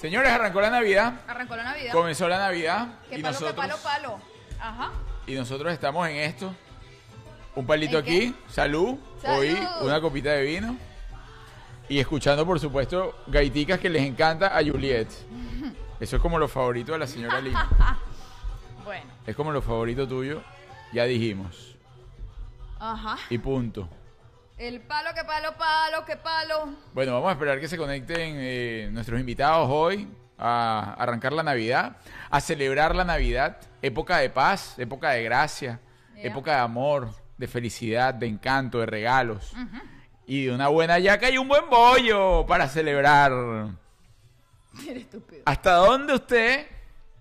[0.00, 1.12] Señores, arrancó la Navidad.
[1.28, 1.92] Arrancó la Navidad.
[1.92, 2.88] Comenzó la Navidad.
[3.10, 4.20] ¿Qué y palo, nosotros, qué palo, palo?
[4.58, 4.92] Ajá.
[5.26, 6.54] Y nosotros estamos en esto.
[7.54, 8.34] Un palito aquí.
[8.48, 8.96] Salud.
[9.20, 9.38] Salud.
[9.38, 10.76] Hoy una copita de vino.
[11.88, 15.08] Y escuchando, por supuesto, gaiticas que les encanta a Juliet.
[16.00, 17.98] Eso es como lo favorito de la señora Lima.
[18.82, 19.10] Bueno.
[19.24, 20.42] Es como lo favorito tuyo.
[20.92, 21.76] Ya dijimos.
[22.80, 23.18] Ajá.
[23.28, 23.88] Y punto.
[24.58, 26.74] El palo, qué palo, palo, qué palo.
[26.92, 31.98] Bueno, vamos a esperar que se conecten eh, nuestros invitados hoy a arrancar la Navidad,
[32.30, 35.78] a celebrar la Navidad, época de paz, época de gracia,
[36.16, 37.10] época de amor,
[37.40, 39.52] de felicidad, de encanto, de regalos
[40.26, 43.32] y de una buena yaca y un buen bollo para celebrar.
[44.86, 45.42] Eres estúpido.
[45.46, 46.66] ¿Hasta dónde usted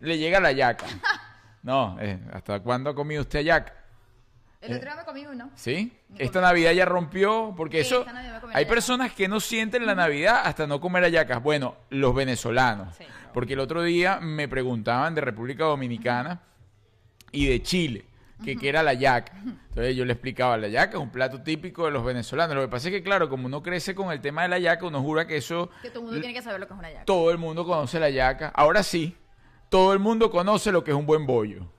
[0.01, 0.85] le llega la yaca?
[1.61, 3.73] No, eh, ¿hasta cuándo ha comido usted yaca?
[4.61, 5.51] El otro día me comí uno.
[5.55, 5.91] ¿Sí?
[6.07, 6.45] Me Esta comí.
[6.51, 8.05] Navidad ya rompió, porque Sí, eso...
[8.53, 11.43] Hay personas que no sienten la Navidad hasta no comer hallacas.
[11.43, 12.95] Bueno, los venezolanos.
[12.95, 13.03] Sí.
[13.33, 16.39] Porque el otro día me preguntaban de República Dominicana
[17.33, 18.05] y de Chile,
[18.43, 19.33] que qué era la yaca.
[19.69, 22.55] Entonces yo le explicaba, la yaca es un plato típico de los venezolanos.
[22.55, 24.85] Lo que pasa es que, claro, como uno crece con el tema de la yaca,
[24.85, 25.69] uno jura que eso...
[25.81, 27.05] Que todo el mundo tiene que saber lo que es una yaca.
[27.05, 28.49] Todo el mundo conoce la yaca.
[28.55, 29.17] Ahora sí,
[29.69, 31.71] todo el mundo conoce lo que es un buen bollo.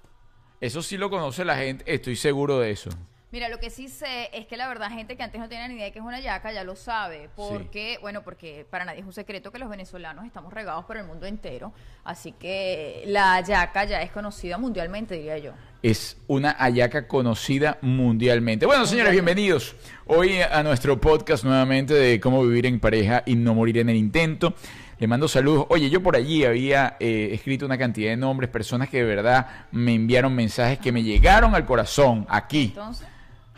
[0.61, 2.91] Eso sí lo conoce la gente, estoy seguro de eso.
[3.33, 5.75] Mira, lo que sí sé es que la verdad, gente que antes no tenía ni
[5.75, 7.31] idea de que es una yaca, ya lo sabe.
[7.37, 11.05] Porque, bueno, porque para nadie es un secreto que los venezolanos estamos regados por el
[11.05, 11.73] mundo entero.
[12.03, 15.53] Así que la yaca ya es conocida mundialmente, diría yo.
[15.81, 18.67] es una hallaca conocida mundialmente.
[18.67, 23.55] Bueno, señores, bienvenidos hoy a nuestro podcast nuevamente de cómo vivir en pareja y no
[23.55, 24.55] morir en el intento.
[24.99, 25.67] Le mando saludos.
[25.71, 29.47] Oye, yo por allí había eh, escrito una cantidad de nombres, personas que de verdad
[29.71, 33.07] me enviaron mensajes que me llegaron al corazón, aquí, Entonces,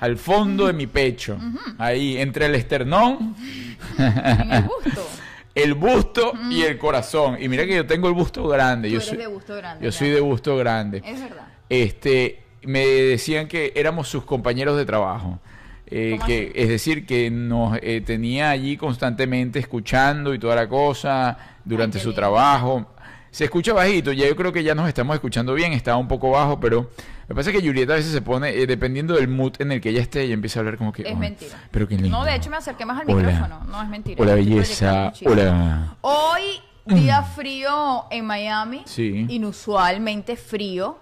[0.03, 1.39] al fondo de mi pecho,
[1.79, 3.37] ahí, entre el esternón,
[3.97, 4.65] en
[5.55, 7.37] el busto y el corazón.
[7.41, 8.89] Y mira que yo tengo el busto grande.
[8.89, 9.85] Tú yo eres soy, de gusto grande.
[9.85, 9.97] Yo ya.
[9.97, 11.03] soy de busto grande.
[11.07, 11.47] Es verdad.
[11.69, 15.39] este, me decían que éramos sus compañeros de trabajo.
[15.87, 20.69] Eh, ¿Cómo que, es decir, que nos eh, tenía allí constantemente escuchando y toda la
[20.69, 22.21] cosa durante su lindo.
[22.21, 22.92] trabajo.
[23.33, 26.31] Se escucha bajito, ya yo creo que ya nos estamos escuchando bien, estaba un poco
[26.33, 26.91] bajo, pero
[27.29, 29.89] me pasa que Julieta a veces se pone, eh, dependiendo del mood en el que
[29.89, 31.01] ella esté, ella empieza a hablar como que...
[31.01, 31.59] Es "Ay, mentira.
[31.71, 32.11] Pero qué lindo.
[32.19, 33.27] No, de hecho me acerqué más al Hola.
[33.29, 33.65] micrófono.
[33.65, 34.23] No, es mentira.
[34.23, 35.15] Hola, belleza.
[35.25, 35.97] Hola.
[36.03, 36.43] Hoy,
[36.85, 38.83] día frío en Miami.
[38.85, 39.25] Sí.
[39.31, 40.99] Inusualmente frío.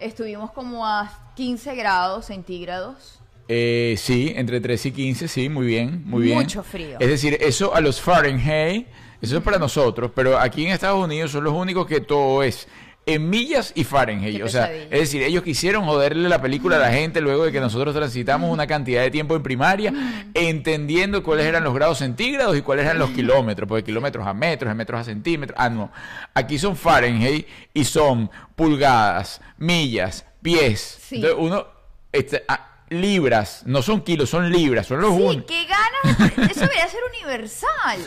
[0.00, 3.20] Estuvimos como a 15 grados centígrados.
[3.48, 6.38] Eh, sí, entre 3 y 15, sí, muy bien, muy bien.
[6.38, 6.96] Mucho frío.
[6.98, 8.86] Es decir, eso a los Fahrenheit,
[9.26, 12.66] eso es para nosotros, pero aquí en Estados Unidos son los únicos que todo es
[13.06, 14.42] en millas y Fahrenheit.
[14.42, 17.60] O sea, es decir, ellos quisieron joderle la película a la gente luego de que
[17.60, 19.92] nosotros transitamos una cantidad de tiempo en primaria,
[20.34, 24.70] entendiendo cuáles eran los grados centígrados y cuáles eran los kilómetros, porque kilómetros a metros,
[24.70, 25.56] a metros a centímetros.
[25.58, 25.92] Ah, no.
[26.34, 30.98] Aquí son Fahrenheit y son pulgadas, millas, pies.
[31.00, 31.16] Sí.
[31.16, 31.64] Entonces, uno,
[32.10, 36.20] este, ah, libras, no son kilos, son libras, son los Sí, un- qué ganas.
[36.50, 37.98] Eso debería ser universal.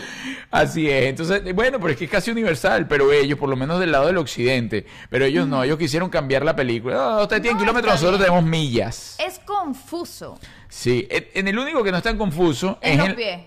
[0.51, 3.79] Así es, entonces, bueno, pero es que es casi universal, pero ellos, por lo menos
[3.79, 6.95] del lado del occidente, pero ellos no, ellos quisieron cambiar la película.
[6.95, 8.29] No, ustedes tienen No, kilómetros, nosotros bien.
[8.31, 9.17] tenemos millas.
[9.19, 10.39] Es confuso.
[10.69, 13.39] Sí, en el único que no es tan confuso En es los el- pies.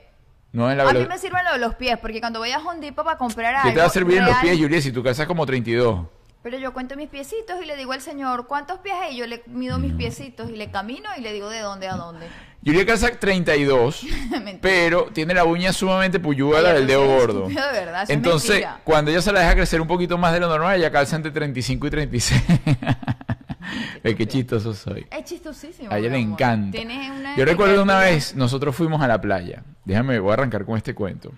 [0.52, 2.58] No en la A mí me sirven lo de los pies, porque cuando voy a
[2.58, 3.68] Home Depot para comprar algo.
[3.70, 6.00] ¿Qué te va a servir en los pies, Julia, si tu casa es como 32?
[6.42, 9.16] Pero yo cuento mis piecitos y le digo al señor, ¿cuántos pies hay?
[9.16, 12.26] Yo le mido mis piecitos y le camino y le digo de dónde a dónde.
[12.64, 14.58] Julia calza 32, Mentira.
[14.60, 16.18] pero tiene la uña sumamente
[16.58, 17.48] Ella la del dedo gordo.
[17.48, 18.80] de verdad, Entonces, mentira.
[18.84, 21.30] cuando ella se la deja crecer un poquito más de lo normal, ella calza entre
[21.32, 22.42] 35 y 36.
[24.02, 25.06] Ve qué chistoso soy.
[25.10, 25.90] Es chistosísimo.
[25.92, 26.32] A ella le amor.
[26.32, 26.78] encanta.
[26.80, 29.62] Una Yo recuerdo una vez, nosotros fuimos a la playa.
[29.84, 31.32] Déjame, voy a arrancar con este cuento.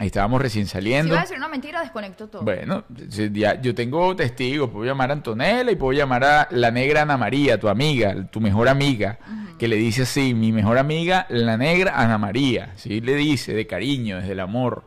[0.00, 1.12] Ahí estábamos recién Si saliendo.
[1.14, 2.42] vas a decir una mentira, desconecto todo.
[2.42, 6.70] Bueno, si ya- yo tengo testigos, puedo llamar a Antonella y puedo llamar a la
[6.70, 9.18] negra Ana María, tu amiga, tu mejor amiga,
[9.58, 13.00] que le dice así, mi mejor amiga, la negra Ana María, ¿sí?
[13.00, 14.84] Le dice de cariño, desde el amor.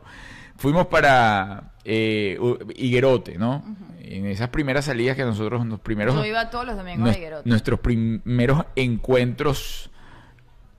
[0.56, 2.38] Fuimos para eh,
[2.76, 3.64] Higuerote, ¿no?
[4.00, 6.14] En esas primeras salidas que nosotros, los primeros...
[6.14, 7.48] Yo iba todos los domingos a Higuerote.
[7.48, 9.90] nuestros primeros encuentros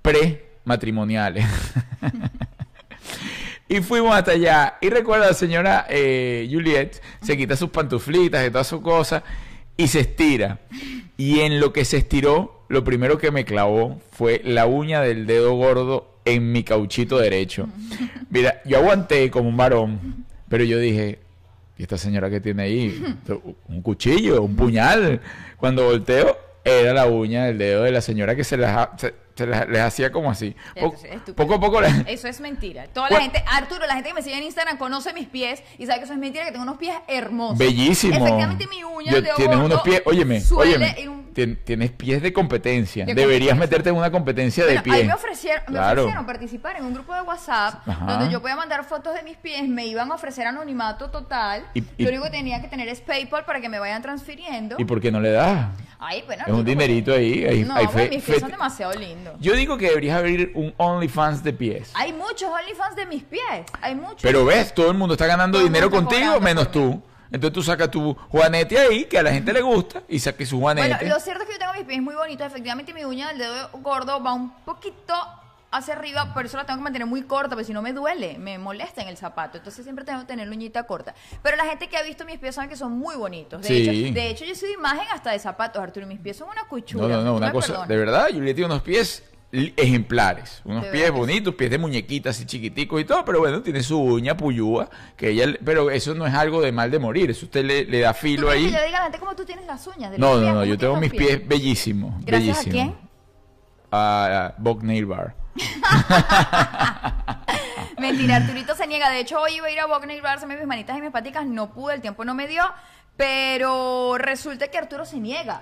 [0.02, 1.46] pre-matrimoniales.
[3.74, 4.76] y fuimos hasta allá.
[4.82, 9.24] Y recuerda, la señora eh, Juliet se quita sus pantuflitas y todas sus cosas
[9.76, 10.60] y se estira.
[11.18, 15.26] Y en lo que se estiró, lo primero que me clavó fue la uña del
[15.26, 17.68] dedo gordo en mi cauchito derecho.
[18.30, 21.18] Mira, yo aguanté como un varón, pero yo dije,
[21.76, 23.04] ¿y esta señora que tiene ahí?
[23.70, 25.20] Un cuchillo, un puñal.
[25.58, 28.56] Cuando volteo, era la uña del dedo de la señora que se
[28.98, 30.56] se, les hacía como así.
[31.36, 31.82] poco a poco.
[31.82, 32.88] Eso es mentira.
[32.88, 35.86] Toda la gente, Arturo, la gente que me sigue en Instagram conoce mis pies y
[35.86, 37.58] sabe que eso es mentira, que tengo unos pies hermosos.
[37.58, 38.16] Bellísimo.
[38.16, 40.96] Efectivamente, mi uña de Tienes unos pies, óyeme, óyeme
[41.34, 43.06] tienes pies de competencia.
[43.06, 44.96] Deberías meterte en una competencia de pies.
[44.96, 48.56] A mí me ofrecieron, me ofrecieron participar en un grupo de WhatsApp donde yo podía
[48.56, 51.66] mandar fotos de mis pies, me iban a ofrecer anonimato total.
[51.74, 54.76] Y, lo único que tenía que tener es PayPal para que me vayan transfiriendo.
[54.78, 55.70] ¿Y por qué no le das?
[56.00, 57.46] Ay, bueno, es un dinerito ahí.
[57.46, 59.23] Hay, no, mis pies son demasiado lindos.
[59.40, 61.92] Yo digo que deberías abrir un OnlyFans de pies.
[61.94, 63.66] Hay muchos OnlyFans de mis pies.
[63.82, 64.22] Hay muchos.
[64.22, 67.02] Pero ves, todo el mundo está ganando dinero contigo, menos tú.
[67.32, 70.60] Entonces tú sacas tu juanete ahí, que a la gente le gusta, y saques su
[70.60, 70.88] juanete.
[70.88, 72.46] Bueno, lo cierto es que yo tengo mis pies muy bonitos.
[72.46, 75.16] Efectivamente, mi uña del dedo gordo va un poquito
[75.74, 78.38] hacia arriba, por eso la tengo que mantener muy corta, porque si no me duele,
[78.38, 79.58] me molesta en el zapato.
[79.58, 81.14] Entonces siempre tengo que tener la uñita corta.
[81.42, 83.62] Pero la gente que ha visto mis pies sabe que son muy bonitos.
[83.62, 86.08] De, hecho, de hecho, yo soy imagen hasta de zapatos, Arturo.
[86.08, 87.08] Mis pies son una cuchura.
[87.08, 87.86] No, no, no, una cosa.
[87.86, 89.24] De verdad, yo le tengo unos pies
[89.54, 94.00] ejemplares, unos pies bonitos, pies de muñequitas y chiquiticos y todo, pero bueno, tiene su
[94.00, 97.64] uña puyúa, que ella, pero eso no es algo de mal de morir, eso usted
[97.64, 98.64] le, le da filo ahí.
[98.64, 100.12] Que diga a la gente cómo tú tienes las uñas.
[100.12, 102.16] De no, no, no, yo tengo mis pies, bellísimos.
[102.26, 102.96] ¿Gracias a quién?
[103.92, 105.43] A, Bob Nail Bar.
[108.00, 109.10] Mentira, Arturito se niega.
[109.10, 111.46] De hecho, hoy iba a ir a Bar, se me mis manitas y mis paticas,
[111.46, 112.64] no pude, el tiempo no me dio,
[113.16, 115.62] pero resulta que Arturo se niega.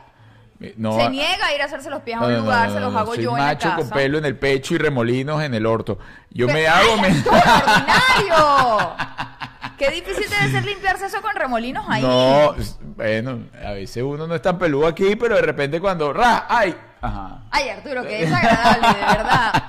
[0.59, 3.37] se niega a ir a hacerse los pies a un lugar, se los hago yo
[3.37, 3.75] en la casa.
[3.75, 5.99] con pelo en el pecho y remolinos en el orto.
[6.29, 6.97] Yo me hago...
[7.01, 7.09] Me...
[7.09, 8.95] ¡Extraordinario!
[9.81, 12.03] Qué difícil debe ser limpiarse eso con remolinos ahí.
[12.03, 12.53] No,
[12.95, 16.13] bueno, a veces uno no es tan peludo aquí, pero de repente cuando...
[16.13, 16.45] ¡Ra!
[16.47, 16.75] ¡Ay!
[17.01, 17.39] Ajá.
[17.49, 19.63] Ay, Arturo, qué desagradable, de verdad.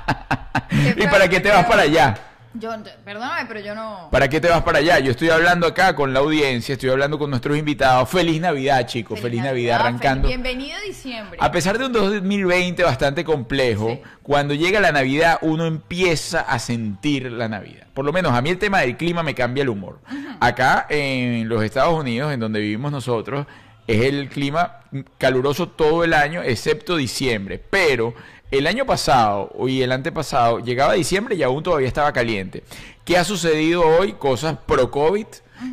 [0.99, 2.15] ¿Y para qué te vas para allá?
[2.55, 2.71] Yo,
[3.05, 4.09] perdóname, pero yo no.
[4.11, 4.99] ¿Para qué te vas para allá?
[4.99, 8.11] Yo estoy hablando acá con la audiencia, estoy hablando con nuestros invitados.
[8.11, 9.21] Feliz Navidad, chicos.
[9.21, 10.29] Feliz, Navidad, arrancando.
[10.29, 11.39] Bienvenido a diciembre.
[11.41, 17.33] A pesar de un 2020 bastante complejo, cuando llega la Navidad uno empieza a sentir
[17.33, 17.87] la Navidad.
[17.95, 20.01] Por lo menos a mí el tema del clima me cambia el humor.
[20.39, 23.47] Acá en los Estados Unidos, en donde vivimos nosotros,
[23.87, 24.81] es el clima
[25.19, 27.63] caluroso todo el año, excepto diciembre.
[27.71, 28.15] Pero
[28.53, 32.63] el año pasado y el antepasado llegaba diciembre y aún todavía estaba caliente.
[33.05, 34.13] ¿Qué ha sucedido hoy?
[34.13, 35.27] Cosas pro COVID.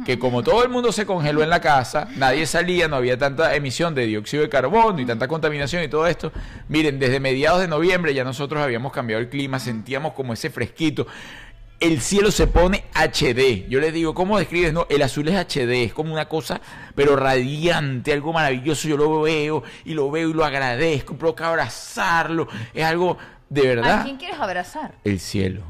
[0.06, 3.56] Que como todo el mundo se congeló en la casa, nadie salía, no había tanta
[3.56, 6.31] emisión de dióxido de carbono y tanta contaminación y todo esto.
[6.68, 11.08] Miren, desde mediados de noviembre ya nosotros habíamos cambiado el clima, sentíamos como ese fresquito
[11.80, 13.68] el cielo se pone HD.
[13.70, 14.74] Yo les digo, ¿cómo describes?
[14.74, 16.60] No, el azul es HD, es como una cosa,
[16.96, 18.88] pero radiante, algo maravilloso.
[18.88, 22.48] Yo lo veo y lo veo y lo agradezco, provoca abrazarlo.
[22.74, 23.18] Es algo
[23.50, 24.02] de verdad.
[24.02, 24.96] ¿A quién quieres abrazar?
[25.04, 25.64] El cielo.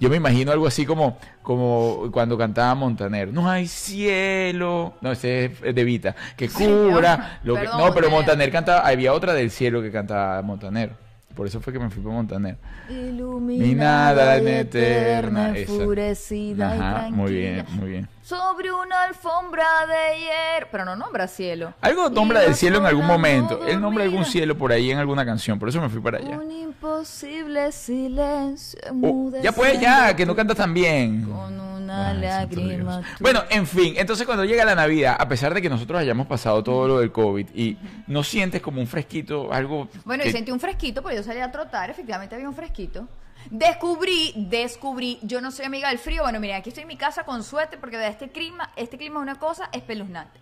[0.00, 3.32] Yo me imagino algo así como, como cuando cantaba Montaner.
[3.32, 4.94] No hay cielo.
[5.00, 6.14] No, ese es de Vita.
[6.36, 7.40] Que cubra.
[7.42, 8.86] Lo que, no, pero Montaner cantaba.
[8.86, 11.07] Había otra del cielo que cantaba Montaner.
[11.38, 12.56] Por eso fue que me fui para Montaner.
[12.90, 17.10] Iluminada en eterna, enfurecida y tranquila.
[17.12, 18.08] Muy bien, muy bien.
[18.22, 20.66] Sobre una alfombra de hierro.
[20.72, 21.74] Pero no nombra cielo.
[21.80, 23.64] Algo nombra del cielo en algún momento.
[23.68, 25.60] Él nombra algún cielo por ahí en alguna canción.
[25.60, 26.38] Por eso me fui para allá.
[26.38, 28.80] Un imposible silencio.
[29.00, 31.22] Oh, ya puede, ya, que no canta tan bien.
[31.22, 33.02] Con una lágrima.
[33.20, 36.62] Bueno, en fin, entonces cuando llega la Navidad, a pesar de que nosotros hayamos pasado
[36.62, 37.76] todo lo del COVID y
[38.06, 39.88] no sientes como un fresquito, algo.
[40.04, 43.08] Bueno, y sentí un fresquito porque yo salí a trotar, efectivamente había un fresquito.
[43.50, 47.24] Descubrí, descubrí, yo no soy amiga del frío, bueno, mira, aquí estoy en mi casa
[47.24, 50.38] con suerte porque de este clima, este clima es una cosa espeluznante.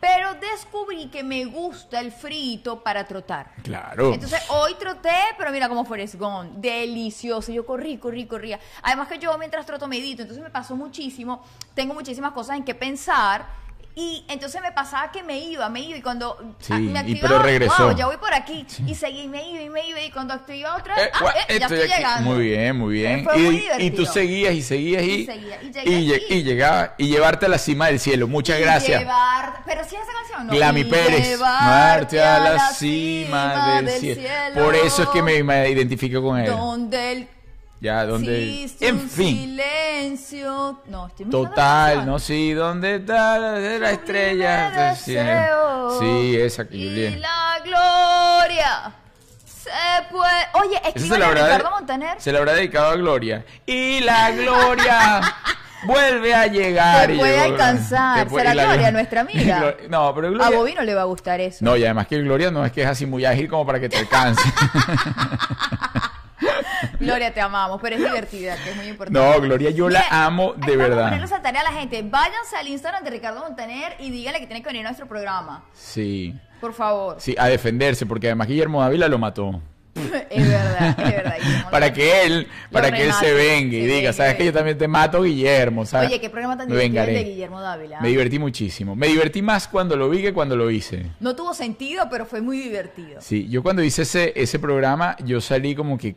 [0.00, 3.52] Pero descubrí que me gusta el frito para trotar.
[3.62, 4.12] Claro.
[4.12, 6.50] Entonces hoy troté, pero mira cómo fue Gone.
[6.54, 7.50] Delicioso.
[7.50, 8.60] Yo corrí, corrí, corría.
[8.82, 11.42] Además que yo mientras troto medito, entonces me pasó muchísimo.
[11.74, 13.46] Tengo muchísimas cosas en que pensar
[14.00, 17.20] y entonces me pasaba que me iba, me iba y cuando sí, me activaba, y
[17.20, 17.88] pero regresó.
[17.88, 18.64] Wow, ya voy por aquí.
[18.86, 21.66] Y seguí, me iba y me iba y cuando activaba otra eh, ah, eh, ya
[21.66, 21.92] estoy aquí.
[21.96, 22.30] llegando.
[22.30, 23.24] Muy bien, muy bien.
[23.24, 26.42] Fue y, muy y tú seguías y seguías y, y, seguía, y, llegué, y, y,
[26.44, 28.28] llegaba y llevarte a la cima del cielo.
[28.28, 29.00] Muchas gracias.
[29.00, 30.52] Llevar, pero sí esa canción, ¿no?
[30.52, 31.30] Glami Pérez.
[31.30, 34.20] Llevarte a la cima, del, cielo.
[34.20, 34.64] cielo.
[34.64, 36.46] Por eso es que me, me identifico con él.
[36.46, 37.28] Donde el
[37.80, 38.68] ya, donde.
[38.80, 39.36] en fin.
[39.36, 40.80] Silencio.
[40.86, 44.94] No, estoy Total, no, sí, ¿dónde está la estrella?
[44.96, 48.92] Sí, esa que Y la gloria.
[49.46, 49.70] Se
[50.10, 50.32] puede.
[50.54, 52.20] Oye, escríbale a Ricardo Montaner.
[52.20, 53.44] Se le habrá dedicado a Gloria.
[53.66, 55.20] Y la gloria.
[55.86, 57.06] vuelve a llegar.
[57.08, 58.20] Te puede alcanzar.
[58.24, 59.74] te puede- ¿Será la- Gloria nuestra amiga?
[59.90, 60.58] No, pero A Gloria...
[60.58, 61.58] Bobby no le va a gustar eso.
[61.64, 63.88] No, y además que Gloria no es que es así muy ágil como para que
[63.90, 64.42] te alcance.
[67.08, 69.18] Gloria, te amamos, pero es divertida, que es muy importante.
[69.18, 71.04] No, Gloria, yo la amo de a verdad.
[71.04, 72.02] ponerle esa tarea a la gente.
[72.02, 75.64] Váyanse al Instagram de Ricardo Montaner y díganle que tiene que venir a nuestro programa.
[75.72, 77.16] Sí, Por favor.
[77.18, 79.60] sí, a defenderse, porque además Guillermo Dávila lo mató.
[80.30, 81.36] es verdad, es verdad.
[81.42, 84.78] Guillermo Para que él, para que él se venga y diga, sabes que yo también
[84.78, 86.08] te mato, Guillermo, ¿sabes?
[86.08, 88.00] Oye, qué programa tan divertido de Guillermo Dávila.
[88.00, 88.94] Me divertí muchísimo.
[88.94, 91.06] Me divertí más cuando lo vi que cuando lo hice.
[91.18, 93.20] No tuvo sentido, pero fue muy divertido.
[93.20, 96.14] Sí, yo cuando hice ese, ese programa, yo salí como que,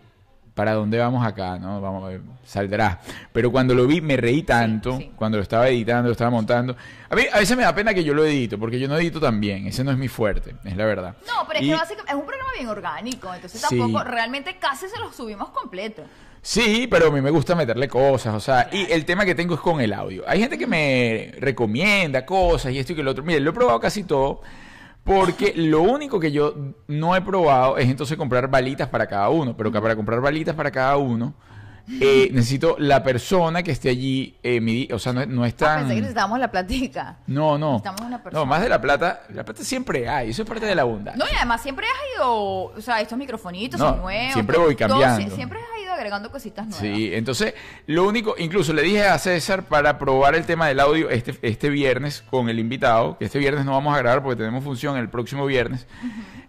[0.62, 1.58] ¿para dónde vamos acá?
[1.58, 1.82] ¿No?
[1.82, 3.00] Vamos a ver, saldrá.
[3.34, 5.12] Pero cuando lo vi, me reí tanto, sí.
[5.16, 6.76] cuando lo estaba editando, lo estaba montando.
[7.10, 9.20] A mí a veces me da pena que yo lo edito, porque yo no edito
[9.20, 9.66] tan bien.
[9.66, 11.16] Ese no es mi fuerte, es la verdad.
[11.26, 13.76] No, pero es Y- que básicamente es un programa bien orgánico, entonces Sí.
[13.76, 16.04] tampoco, realmente casi se lo subimos completo.
[16.44, 19.56] Sí, pero a mí me gusta meterle cosas, o sea, y el tema que tengo
[19.56, 20.24] es con el audio.
[20.28, 23.24] Hay gente que me recomienda cosas y esto y que lo otro.
[23.24, 24.42] Mire, lo he probado casi todo,
[25.04, 26.54] porque lo único que yo
[26.88, 30.56] no he probado es entonces comprar balitas para cada uno, pero que para comprar balitas
[30.56, 31.34] para cada uno
[32.00, 35.96] eh, necesito la persona que esté allí, eh, o sea, no, no es Ah, pensé
[35.96, 37.18] que necesitábamos la platica.
[37.28, 37.72] No, no.
[37.74, 38.40] Necesitamos una persona.
[38.40, 41.22] No, más de la plata, la plata siempre hay, eso es parte de la abundancia.
[41.24, 42.32] No, y además siempre has ido,
[42.66, 44.34] o sea, estos microfonitos No, son nuevos.
[44.34, 45.36] siempre voy todo- cambiando.
[45.36, 46.82] siempre has ido agregando cositas nuevas.
[46.82, 47.54] Sí, entonces
[47.88, 51.70] lo único, incluso le dije a César para probar el tema del audio este, este
[51.70, 55.10] viernes con el invitado, que este viernes no vamos a grabar porque tenemos función el
[55.10, 55.88] próximo viernes,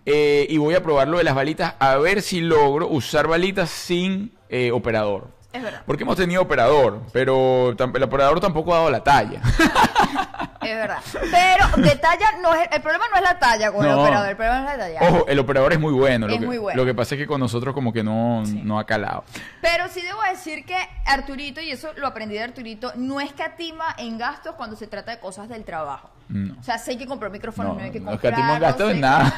[0.07, 3.71] eh, y voy a probar lo de las balitas a ver si logro usar balitas
[3.71, 5.29] sin eh, operador.
[5.53, 9.43] Es verdad, Porque hemos tenido operador, pero el operador tampoco ha dado la talla.
[10.63, 10.99] es verdad.
[11.13, 14.03] Pero de talla, no es, el problema no es la talla con el No.
[14.03, 15.01] operador, el problema es la talla.
[15.09, 16.27] Ojo, el operador es muy bueno.
[16.27, 16.77] Lo Es que, muy bueno.
[16.81, 19.25] Lo que pasa es que con nosotros como que no, no ha calado.
[19.61, 20.77] Pero sí debo decir que
[21.07, 25.19] Arturito, y eso lo aprendí de Arturito, no escatima en gastos cuando se trata de
[25.21, 26.11] cosas del trabajo.
[26.29, 26.55] No.
[26.59, 28.33] O sea, sé que comprar micrófonos, No, no, hay que no comprar.
[28.33, 29.35] escatimos gastos en nada.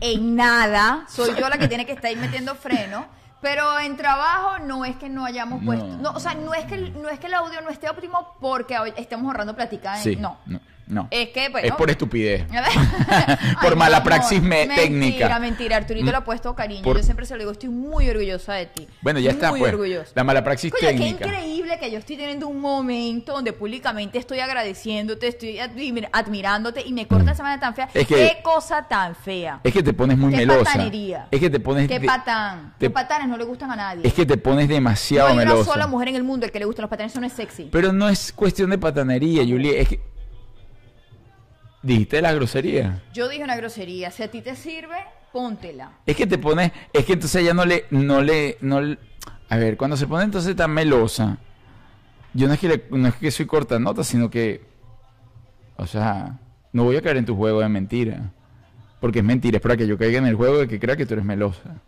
[0.00, 1.04] en nada.
[1.08, 3.06] Soy yo la que tiene que estar ahí metiendo freno.
[3.40, 5.66] Pero en trabajo no es que no hayamos No.
[5.66, 5.86] puesto.
[5.98, 8.78] No, o sea, no es que no es que el audio no esté óptimo porque
[8.78, 9.96] hoy estemos ahorrando plática.
[9.96, 10.36] en- Sí, No.
[10.46, 11.08] no, no.
[11.10, 11.66] Es que, bueno.
[11.68, 12.44] es por estupidez.
[13.62, 14.08] Por Ay, mala amor.
[14.08, 15.38] praxis me- mentira, técnica.
[15.38, 16.10] Mentira, Arturito Mm.
[16.10, 16.82] le ha puesto cariño.
[16.82, 18.88] Por- Yo siempre se lo digo, estoy muy orgullosa de ti.
[19.02, 19.72] Bueno, ya está, Muy pues.
[19.72, 20.12] orgullosa.
[20.14, 21.26] La mala praxis qué técnica.
[21.26, 26.92] increíble que yo estoy teniendo un momento donde públicamente estoy agradeciéndote, estoy admir- admirándote y
[26.92, 27.88] me corta esa manera tan fea.
[27.94, 29.60] Es que- qué cosa tan fea.
[29.64, 30.64] Es que te pones muy Qué melosa.
[30.64, 31.28] patanería.
[31.30, 31.88] Es que te pones.
[31.88, 32.74] Qué de- patán.
[32.78, 34.06] te- Los patanes no le gustan a nadie.
[34.06, 35.72] Es que te pones no demasiado hay una melosa.
[35.72, 37.68] sola mujer en el mundo al que le gustan los patanes, eso no es sexy.
[37.72, 39.80] Pero no es cuestión de patanería, Julie.
[39.80, 40.00] Es que.
[41.82, 43.02] Dijiste la grosería.
[43.12, 44.96] Yo dije una grosería, si a ti te sirve,
[45.32, 45.92] póntela.
[46.06, 46.72] Es que te pones.
[46.92, 47.86] Es que entonces ella no le.
[47.90, 48.58] No le.
[48.60, 48.98] No le-
[49.48, 51.38] a ver, cuando se pone entonces tan melosa.
[52.34, 54.62] Yo no es que, le- no es que soy corta nota, sino que.
[55.76, 56.38] O sea.
[56.72, 58.30] No voy a caer en tu juego de mentira.
[59.00, 61.06] Porque es mentira, es para que yo caiga en el juego de que crea que
[61.06, 61.80] tú eres melosa.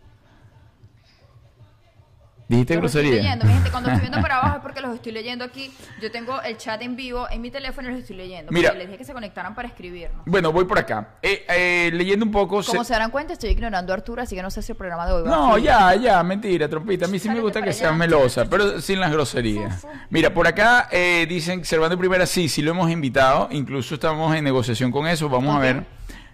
[2.47, 3.23] ¿Dijiste Los estoy grosería?
[3.23, 5.71] leyendo, mi gente, cuando estoy viendo para abajo es porque los estoy leyendo aquí.
[6.01, 8.51] Yo tengo el chat en vivo en mi teléfono y los estoy leyendo.
[8.51, 8.69] Mira.
[8.69, 10.21] Porque les dije que se conectaran para escribirnos.
[10.25, 11.15] Bueno, voy por acá.
[11.21, 12.61] Eh, eh, leyendo un poco.
[12.61, 14.77] se- Como se darán cuenta, estoy ignorando a Arturo, así que no sé si el
[14.77, 15.63] programa de hoy va a No, fluir.
[15.65, 17.05] ya, ya, mentira, trompita.
[17.05, 19.87] A mí sí me gusta que seas melosa, pero sin las groserías.
[20.09, 23.47] Mira, por acá eh, dicen Servando Primera, sí, sí lo hemos invitado.
[23.51, 25.29] Incluso estamos en negociación con eso.
[25.29, 25.83] Vamos a ¿Con ver.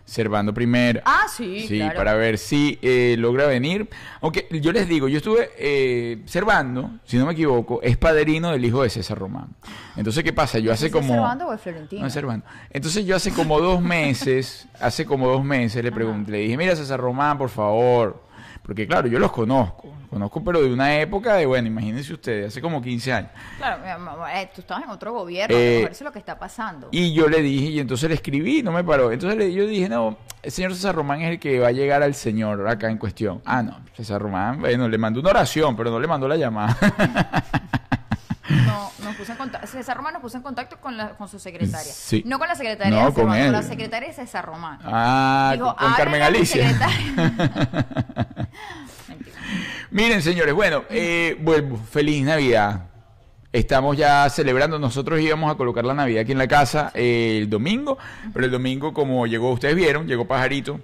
[0.10, 1.04] Servando Primera.
[1.06, 1.96] Ah, sí, Sí, claro.
[1.96, 3.88] para ver si eh, logra venir.
[4.22, 8.66] Aunque yo les digo, yo estuve eh, Servando, si no me equivoco, es padrino del
[8.66, 9.50] hijo de César Román.
[9.96, 10.58] Entonces, ¿qué pasa?
[10.58, 11.14] Yo hace ¿Es como...
[11.14, 12.02] Servando o es Florentino?
[12.02, 12.46] No es Servando.
[12.72, 16.76] Entonces yo hace como dos meses, hace como dos meses le pregunté, le dije, mira
[16.76, 18.24] César Román, por favor.
[18.64, 19.94] Porque claro, yo los conozco.
[20.10, 23.30] Conozco, pero de una época de, bueno, imagínense ustedes, hace como 15 años.
[23.58, 23.84] Claro,
[24.34, 26.88] eh, tú estabas en otro gobierno, Eh, eso es lo que está pasando.
[26.92, 29.12] Y yo le dije, y entonces le escribí, no me paró.
[29.12, 32.02] Entonces le, yo dije, no, el señor César Román es el que va a llegar
[32.02, 33.42] al señor acá en cuestión.
[33.46, 36.76] Ah, no, César Román, bueno, le mandó una oración, pero no le mandó la llamada.
[38.66, 41.38] No, nos puso en contacto, César Román nos puso en contacto con, la, con su
[41.38, 41.94] secretaria.
[41.94, 42.24] Sí.
[42.26, 43.52] No con la secretaria No, de César con Román, él.
[43.52, 44.80] la secretaria de César Román.
[44.84, 48.48] ah, Dijo, con, con Carmen "Háblale a mi Alicia.
[49.90, 50.06] secretaria".
[50.06, 50.08] Mentira.
[50.08, 51.78] Miren, señores, bueno, eh, vuelvo.
[51.78, 52.86] Feliz Navidad.
[53.52, 54.78] Estamos ya celebrando.
[54.78, 57.98] Nosotros íbamos a colocar la Navidad aquí en la casa eh, el domingo,
[58.32, 60.80] pero el domingo, como llegó, ustedes vieron, llegó Pajarito.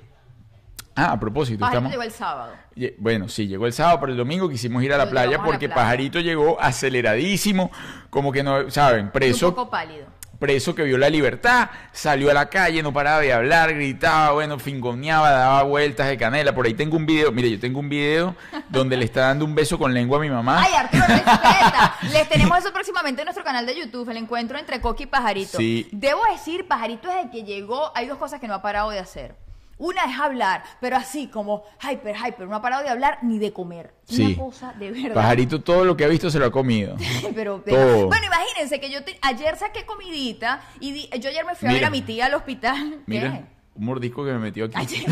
[0.96, 1.92] Ah, a propósito, Pajarito estamos.
[1.92, 2.54] llegó el sábado.
[2.98, 5.68] Bueno, sí, llegó el sábado, pero el domingo quisimos ir a la playa la porque
[5.68, 5.76] playa.
[5.76, 7.70] Pajarito llegó aceleradísimo,
[8.10, 9.06] como que no, ¿saben?
[9.06, 10.08] Un Preso, poco pálido.
[10.46, 14.60] Preso que vio la libertad, salió a la calle, no paraba de hablar, gritaba, bueno,
[14.60, 16.54] fingoneaba, daba vueltas de canela.
[16.54, 18.36] Por ahí tengo un video, mire, yo tengo un video
[18.70, 20.62] donde le está dando un beso con lengua a mi mamá.
[20.62, 21.96] Ay, Arturo, respeta.
[22.14, 25.58] Les tenemos eso próximamente en nuestro canal de YouTube, el encuentro entre Coqui y Pajarito.
[25.58, 25.90] Sí.
[25.92, 29.45] Debo decir, Pajarito desde que llegó, hay dos cosas que no ha parado de hacer.
[29.77, 33.51] Una es hablar, pero así como hyper, hyper, no ha parado de hablar ni de
[33.51, 33.94] comer.
[34.05, 34.24] Sí.
[34.24, 35.13] Una cosa de verdad.
[35.15, 36.96] Pajarito todo lo que ha visto se lo ha comido.
[37.36, 38.08] Pero, Todo.
[38.08, 41.72] bueno, imagínense que yo te- ayer saqué comidita y di- yo ayer me fui a
[41.72, 41.79] Mira.
[41.82, 43.01] ver a mi tía al hospital.
[43.05, 43.55] Mira, ¿Qué?
[43.75, 44.77] Un mordisco que me metió aquí.
[44.77, 45.05] Ayer,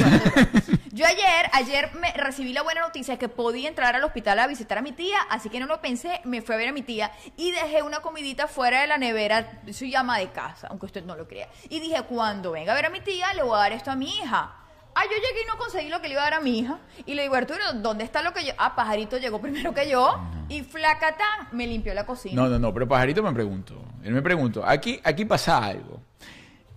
[0.91, 4.77] yo ayer, ayer me recibí la buena noticia que podía entrar al hospital a visitar
[4.77, 7.11] a mi tía, así que no lo pensé, me fui a ver a mi tía
[7.35, 11.15] y dejé una comidita fuera de la nevera, soy llama de casa, aunque usted no
[11.15, 11.49] lo crea.
[11.69, 13.95] Y dije, cuando venga a ver a mi tía, le voy a dar esto a
[13.95, 14.55] mi hija.
[14.95, 16.79] Ah, yo llegué y no conseguí lo que le iba a dar a mi hija.
[17.07, 18.53] Y le digo, Arturo, ¿dónde está lo que yo?
[18.59, 20.19] Ah, Pajarito llegó primero que yo.
[20.49, 22.43] Y flacatán me limpió la cocina.
[22.43, 23.73] No, no, no, pero Pajarito me preguntó.
[24.03, 25.99] Él me preguntó, aquí, aquí pasa algo.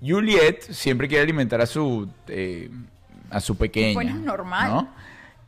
[0.07, 2.71] Juliet siempre quiere alimentar a su, eh,
[3.31, 3.95] a su pequeña.
[3.95, 4.71] Bueno, es normal.
[4.71, 4.89] ¿no?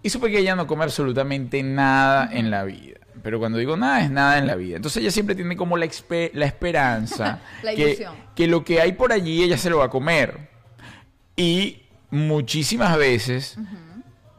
[0.02, 2.98] Y su pequeña no come absolutamente nada en la vida.
[3.22, 4.76] Pero cuando digo nada, es nada en la vida.
[4.76, 5.88] Entonces ella siempre tiene como la,
[6.32, 9.90] la esperanza La que, que lo que hay por allí ella se lo va a
[9.90, 10.48] comer.
[11.36, 13.58] Y muchísimas veces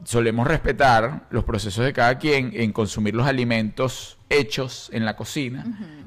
[0.04, 5.66] solemos respetar los procesos de cada quien en consumir los alimentos hechos en la cocina.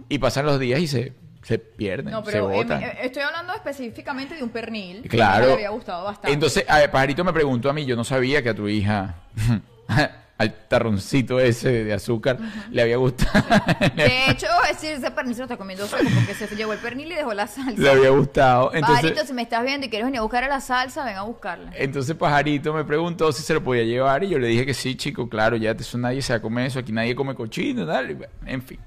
[0.08, 2.82] Y pasan los días y se, se pierden, No, se pero eh, botan.
[2.82, 5.02] eh, estoy hablando específicamente de un pernil.
[5.02, 5.46] que Claro.
[5.48, 6.32] me había gustado bastante.
[6.32, 9.16] Entonces, a ver, Pajarito me preguntó a mí, yo no sabía que a tu hija,
[10.42, 12.38] al tarroncito ese de azúcar,
[12.70, 13.32] le había gustado.
[13.96, 16.78] De hecho, es decir, ese pernil se lo está comiendo solo porque se llevó el
[16.78, 17.80] pernil y dejó la salsa.
[17.80, 18.72] le había gustado.
[18.74, 21.16] Entonces, Pajarito, si me estás viendo y quieres venir a buscar a la salsa, ven
[21.16, 21.72] a buscarla.
[21.74, 24.94] entonces Pajarito me preguntó si se lo podía llevar y yo le dije que sí,
[24.96, 28.26] chico, claro, ya eso nadie se va a comer eso, aquí nadie come cochino, bueno,
[28.46, 28.78] en fin.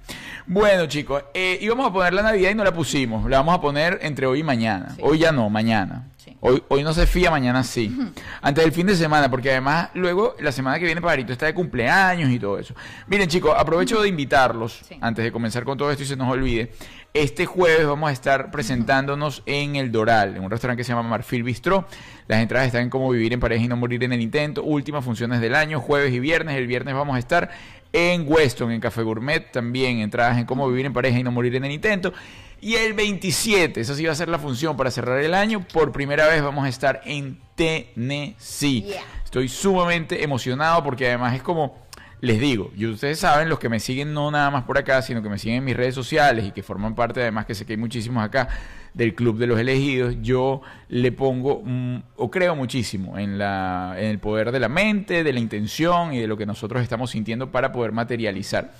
[0.45, 3.61] Bueno, chicos, eh, íbamos a poner la Navidad y no la pusimos, la vamos a
[3.61, 4.93] poner entre hoy y mañana.
[4.95, 5.01] Sí.
[5.03, 6.05] Hoy ya no, mañana.
[6.47, 7.91] Hoy, hoy no se fía, mañana sí.
[8.39, 11.55] Antes del fin de semana, porque además luego la semana que viene Pajarito está de
[11.55, 12.75] cumpleaños y todo eso.
[13.07, 14.95] Miren chicos, aprovecho de invitarlos, Sí.
[15.01, 16.71] antes de comenzar con todo esto y se nos olvide,
[17.15, 21.09] este jueves vamos a estar presentándonos en El Doral, en un restaurante que se llama
[21.09, 21.87] Marfil Bistró.
[22.27, 24.61] Las entradas están en Cómo Vivir en Pareja y No Morir en el Intento.
[24.61, 26.57] Últimas funciones del año, jueves y viernes.
[26.57, 27.49] El viernes vamos a estar
[27.91, 31.55] en Weston, en Café Gourmet, también entradas en Cómo Vivir en Pareja y No Morir
[31.55, 32.13] en el Intento.
[32.61, 35.65] Y el 27, esa sí va a ser la función para cerrar el año.
[35.71, 38.83] Por primera vez vamos a estar en Tennessee.
[38.83, 39.01] Yeah.
[39.23, 41.77] Estoy sumamente emocionado porque además es como,
[42.21, 45.21] les digo, y ustedes saben, los que me siguen no nada más por acá, sino
[45.21, 47.73] que me siguen en mis redes sociales y que forman parte además, que sé que
[47.73, 48.47] hay muchísimos acá,
[48.93, 54.05] del Club de los Elegidos, yo le pongo, mm, o creo muchísimo en, la, en
[54.05, 57.51] el poder de la mente, de la intención y de lo que nosotros estamos sintiendo
[57.51, 58.71] para poder materializar.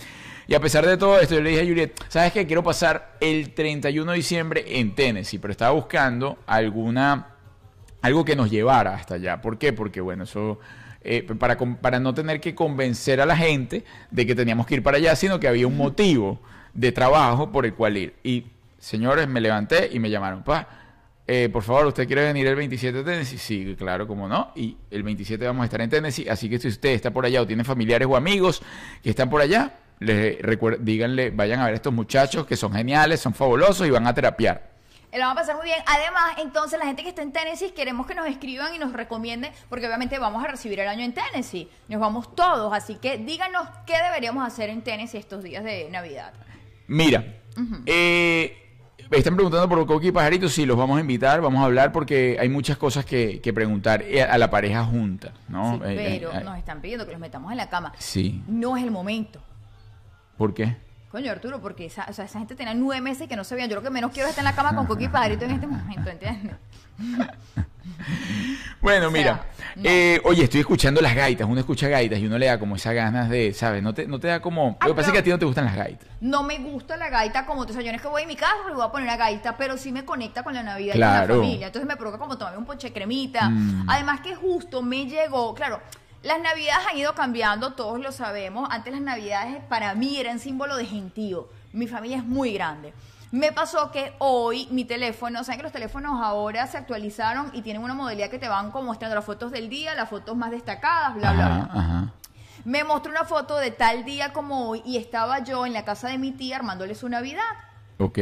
[0.48, 2.46] Y a pesar de todo esto, yo le dije a Juliet, ¿sabes qué?
[2.46, 7.36] Quiero pasar el 31 de diciembre en Tennessee, pero estaba buscando alguna
[8.06, 9.42] algo que nos llevara hasta allá.
[9.42, 9.74] ¿Por qué?
[9.74, 10.60] Porque, bueno, eso,
[11.02, 14.84] eh, para, para no tener que convencer a la gente de que teníamos que ir
[14.84, 16.40] para allá, sino que había un motivo
[16.76, 18.14] de trabajo por el cual ir.
[18.24, 18.46] Y,
[18.78, 20.68] señores, me levanté y me llamaron, pa,
[21.26, 23.40] eh, por favor, ¿usted quiere venir el 27 de Tennessee?
[23.40, 24.52] Sí, claro, como no.
[24.56, 27.42] Y el 27 vamos a estar en Tennessee, así que si usted está por allá
[27.42, 28.62] o tiene familiares o amigos
[29.02, 30.38] que están por allá, les
[30.80, 34.14] díganle, vayan a ver a estos muchachos que son geniales, son fabulosos y van a
[34.14, 34.70] terapiar.
[35.12, 35.80] Eh, La vamos a pasar muy bien.
[35.88, 39.52] Además, entonces, la gente que está en Tennessee, queremos que nos escriban y nos recomienden,
[39.70, 41.70] porque obviamente vamos a recibir el año en Tennessee.
[41.88, 46.34] Nos vamos todos, así que díganos qué deberíamos hacer en Tennessee estos días de Navidad.
[46.88, 47.24] Mira,
[47.86, 48.58] eh,
[49.12, 52.38] están preguntando por Coqui y Pajarito, sí, los vamos a invitar, vamos a hablar porque
[52.40, 55.76] hay muchas cosas que, que preguntar eh, a la pareja junta, ¿no?
[55.78, 57.94] Sí, Eh, pero eh, nos están pidiendo que los metamos en la cama.
[57.98, 59.42] Sí, No es el momento.
[60.38, 60.76] ¿Por qué?
[61.12, 63.70] Coño, Arturo, porque esa, o sea, esa gente tenía nueve meses que no se veían.
[63.70, 65.52] Yo lo que menos quiero es estar en la cama con Coqui y Pajarito en
[65.52, 66.56] este momento, ¿entiendes?
[68.82, 69.46] Bueno, O sea, mira,
[69.76, 69.82] no.
[69.86, 72.94] eh, oye, estoy escuchando las gaitas, uno escucha gaitas y uno le da como esas
[72.94, 73.82] ganas de, ¿sabes?
[73.82, 74.78] No te, no te da como...
[74.82, 76.08] Lo que pasa es que a ti no te gustan las gaitas.
[76.22, 78.36] No me gusta la gaita como, o sea, yo no es que voy a mi
[78.36, 80.94] casa y le voy a poner una gaita, pero sí me conecta con la Navidad
[80.96, 81.28] y Claro.
[81.28, 81.68] con la familia.
[81.68, 83.50] Entonces me provoca como tomarme un ponche cremita.
[83.50, 83.90] Mm.
[83.90, 85.80] Además que justo me llegó, claro,
[86.26, 88.68] las Navidades han ido cambiando, todos lo sabemos.
[88.72, 91.50] Antes las Navidades para mí eran símbolo de gentío.
[91.72, 92.94] Mi familia es muy grande.
[93.32, 97.84] Me pasó que hoy mi teléfono, saben que los teléfonos ahora se actualizaron y tienen
[97.84, 101.14] una modalidad que te van como mostrando las fotos del día, las fotos más destacadas,
[101.14, 101.70] bla, bla, bla.
[101.72, 102.14] Ajá.
[102.64, 106.08] Me mostró una foto de tal día como hoy y estaba yo en la casa
[106.08, 107.44] de mi tía armándole su Navidad.
[107.98, 108.20] Ok.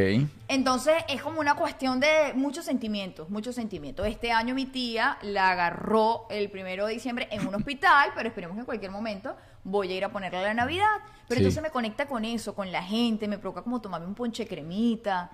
[0.48, 4.06] Entonces es como una cuestión de muchos sentimientos, muchos sentimientos.
[4.06, 8.56] Este año mi tía la agarró el primero de diciembre en un hospital, pero esperemos
[8.56, 10.86] que en cualquier momento voy a ir a ponerle la Navidad.
[11.28, 11.46] Pero Sí.
[11.46, 15.32] entonces me conecta con eso, con la gente, me provoca como tomarme un ponche cremita.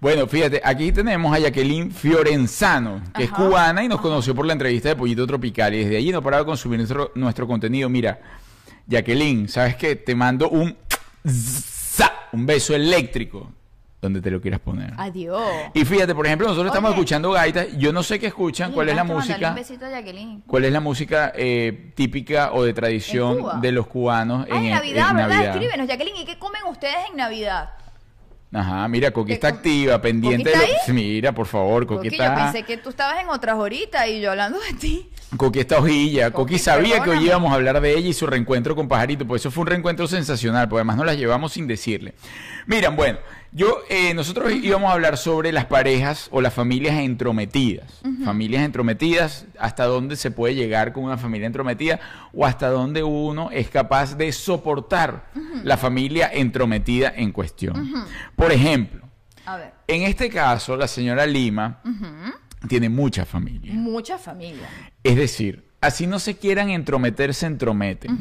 [0.00, 4.04] Bueno, fíjate, aquí tenemos a Jacqueline Fiorenzano, que es cubana y nos ajá.
[4.08, 5.74] conoció por la entrevista de Pollito Tropical.
[5.74, 7.90] Y desde allí no ha parado de consumir nuestro, nuestro contenido.
[7.90, 8.20] Mira,
[8.86, 9.96] Jacqueline, ¿sabes qué?
[9.96, 10.74] Te mando un,
[12.32, 13.52] un beso eléctrico
[14.02, 14.92] donde te lo quieras poner.
[14.98, 15.40] Adiós.
[15.74, 17.68] Y fíjate, por ejemplo, nosotros estamos escuchando gaitas.
[17.78, 19.50] Yo no sé qué escuchan, Oye, cuál es la música.
[19.50, 20.42] Un besito a Jacqueline.
[20.44, 24.70] ¿Cuál es la música eh, típica o de ¿En tradición de los cubanos Ay, en,
[24.72, 25.28] Navidad, en ¿verdad?
[25.28, 25.52] Navidad?
[25.52, 27.70] Escríbenos, Jacqueline, ¿y qué comen ustedes en Navidad?
[28.52, 30.94] Ajá, mira, Coqui ¿Qué está activa, pendiente ¿Coqui de lo-?
[30.94, 32.34] Mira, por favor, Coqui yo está...
[32.34, 35.08] pensé que tú estabas en otras horitas y yo hablando de ti.
[35.36, 36.32] Coqui está hojilla.
[36.32, 39.26] Coqui Coqui, sabía que hoy íbamos a hablar de ella y su reencuentro con Pajarito.
[39.26, 42.14] Pues eso fue un reencuentro sensacional, porque además nos las llevamos sin decirle.
[42.66, 43.18] Miran, bueno,
[43.52, 48.00] yo, eh, nosotros íbamos a hablar sobre las parejas o las familias entrometidas.
[48.24, 52.00] Familias entrometidas, hasta dónde se puede llegar con una familia entrometida
[52.32, 55.26] o hasta dónde uno es capaz de soportar
[55.64, 57.92] la familia entrometida en cuestión.
[58.36, 59.02] Por ejemplo,
[59.44, 61.80] A ver, en este caso, la señora Lima
[62.68, 63.74] tiene mucha familia.
[63.74, 64.68] mucha familia.
[65.02, 68.18] Es decir, así no se quieran entrometer, se entrometen.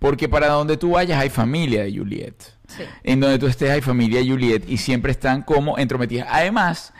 [0.00, 2.34] Porque para donde tú vayas hay familia de Juliet.
[2.66, 2.82] Sí.
[3.04, 6.26] En donde tú estés hay familia de Juliet y siempre están como entrometidas.
[6.30, 6.92] Además,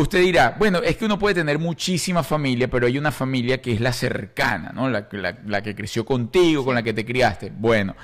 [0.00, 3.72] usted dirá, bueno, es que uno puede tener muchísima familia, pero hay una familia que
[3.72, 4.88] es la cercana, ¿no?
[4.88, 7.52] La, la- la que creció contigo, con la que te criaste.
[7.56, 7.94] Bueno,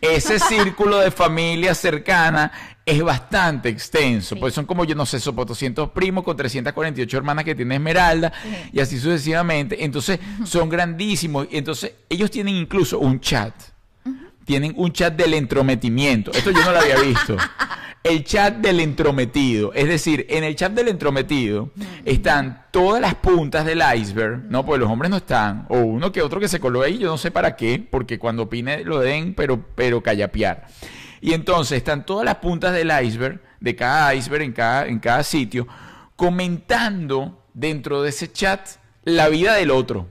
[0.00, 2.50] ese círculo de familia cercana
[2.86, 4.34] es bastante extenso.
[4.34, 4.40] Sí.
[4.40, 8.32] Pues son como, yo no sé, son 200 primos con 348 hermanas que tiene Esmeralda
[8.42, 8.70] Sí.
[8.74, 9.84] y así sucesivamente.
[9.84, 11.46] Entonces, son grandísimos.
[11.50, 13.54] Y Entonces, ellos tienen incluso un chat.
[14.44, 16.30] Tienen un chat del entrometimiento.
[16.32, 17.36] Esto yo no lo había visto.
[18.02, 19.72] El chat del entrometido.
[19.72, 21.70] Es decir, en el chat del entrometido
[22.04, 24.66] están todas las puntas del iceberg, ¿no?
[24.66, 25.64] Porque los hombres no están.
[25.70, 28.42] O uno que otro que se coló ahí, yo no sé para qué, porque cuando
[28.42, 30.66] opine lo den, pero, pero callapear.
[31.22, 35.22] Y entonces están todas las puntas del iceberg, de cada iceberg en cada, en cada
[35.22, 35.66] sitio,
[36.16, 38.68] comentando dentro de ese chat
[39.04, 40.08] la vida del otro.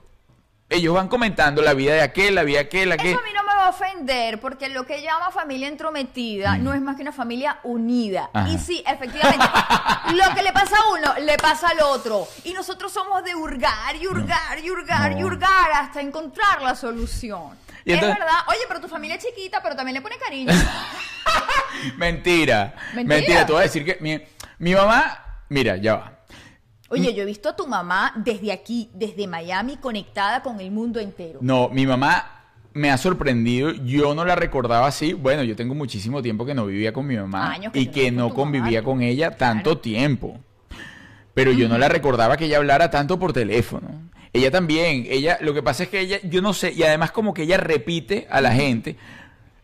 [0.68, 3.10] Ellos van comentando la vida de aquel, la vida de aquel, aquel.
[3.10, 6.74] Eso a mí no me va a ofender, porque lo que llama familia entrometida no
[6.74, 8.30] es más que una familia unida.
[8.32, 8.36] Mm.
[8.36, 8.48] Ajá.
[8.48, 9.44] Y sí, efectivamente,
[10.14, 12.26] lo que le pasa a uno, le pasa al otro.
[12.44, 17.58] Y nosotros somos de hurgar y hurgar y hurgar y hurgar hasta encontrar la solución.
[17.84, 18.44] Y es verdad.
[18.48, 20.52] Oye, pero tu familia es chiquita, pero también le pone cariño.
[21.96, 22.74] Mentira.
[22.94, 23.16] Mentira.
[23.16, 23.46] Mentira.
[23.46, 24.20] Te voy a decir que mi,
[24.58, 26.12] mi mamá, mira, ya va.
[26.88, 31.00] Oye, yo he visto a tu mamá desde aquí, desde Miami, conectada con el mundo
[31.00, 31.40] entero.
[31.42, 32.33] No, mi mamá
[32.74, 33.70] me ha sorprendido.
[33.72, 35.12] Yo no la recordaba así.
[35.14, 38.34] Bueno, yo tengo muchísimo tiempo que no vivía con mi mamá que y que no
[38.34, 38.84] convivía mamá.
[38.84, 39.80] con ella tanto Claro.
[39.80, 40.40] tiempo.
[41.32, 43.88] Pero yo no la recordaba que ella hablara tanto por teléfono.
[44.32, 47.32] Ella también, ella, lo que pasa es que ella, yo no sé, y además como
[47.32, 48.96] que ella repite a la gente,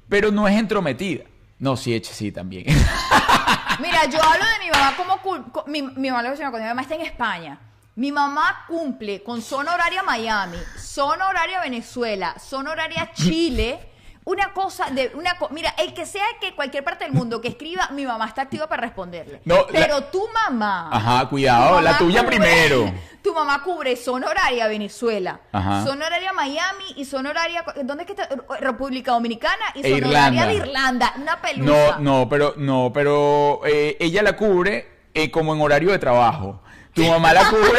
[0.08, 1.24] pero no es entrometida.
[1.58, 2.64] No, sí, eche, sí, también.
[3.80, 5.64] Mira, yo hablo de mi mamá como...
[5.66, 7.58] mi, mi mamá, lo que mi mamá está en España.
[8.00, 13.78] Mi mamá cumple con zona horaria Miami, zona horaria Venezuela, zona horaria Chile.
[14.24, 17.48] Una cosa de una co- mira, el que sea que cualquier parte del mundo que
[17.48, 19.42] escriba, mi mamá está activa para responderle.
[19.44, 20.88] No, la- Pero tu mamá.
[20.90, 22.90] Ajá, cuidado, tu la tuya cubre- primero.
[23.22, 25.84] Tu mamá cubre zona horaria Venezuela, Ajá.
[25.84, 28.28] zona horaria Miami y zona horaria ¿dónde es que está?
[28.60, 31.96] República Dominicana y zona horaria de Irlanda, una No, pelusa.
[31.98, 36.62] no, pero no, pero eh, ella la cubre eh, como en horario de trabajo.
[36.94, 37.79] Tu mamá la cubre,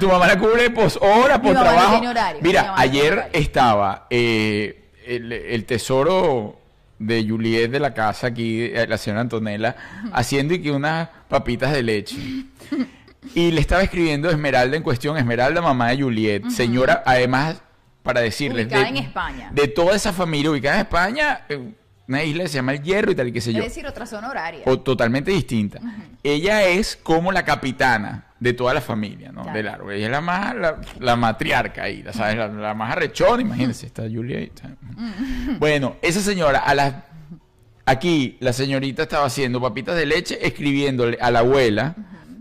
[0.00, 0.74] tu mamá la cubre Mi
[1.48, 1.90] por mamá no trabajo.
[1.92, 3.30] tiene horario, mi Mira, mamá no tiene ayer horario.
[3.40, 6.60] estaba eh, el, el tesoro
[6.98, 9.76] de Juliet de la casa aquí, eh, la señora Antonella,
[10.12, 12.16] haciendo y que unas papitas de leche.
[13.34, 17.62] Y le estaba escribiendo Esmeralda en cuestión, Esmeralda, mamá de Juliet, señora, además,
[18.02, 19.48] para decirles, Ubicada de, en España.
[19.52, 21.72] de toda esa familia ubicada en España, eh,
[22.08, 23.86] una isla que se llama El Hierro y tal y qué sé yo Es decir,
[23.86, 24.62] otra zona horaria.
[24.64, 25.78] o totalmente distinta.
[26.22, 29.44] Ella es como la capitana de toda la familia, ¿no?
[29.52, 29.94] Del árbol.
[29.94, 32.36] Ella es la más, la, la matriarca ahí, la, ¿sabes?
[32.36, 34.44] La, la más arrechona, imagínense, está Julia ahí.
[34.54, 34.70] está.
[35.58, 36.94] Bueno, esa señora, a las...
[37.84, 41.94] Aquí, la señorita estaba haciendo papitas de leche, escribiéndole a la abuela.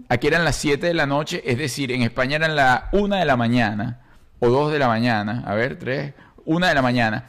[0.10, 3.26] Aquí eran las 7 de la noche, es decir, en España eran las 1 de
[3.26, 4.02] la mañana,
[4.40, 6.14] o 2 de la mañana, a ver, 3,
[6.46, 7.26] 1 de la mañana.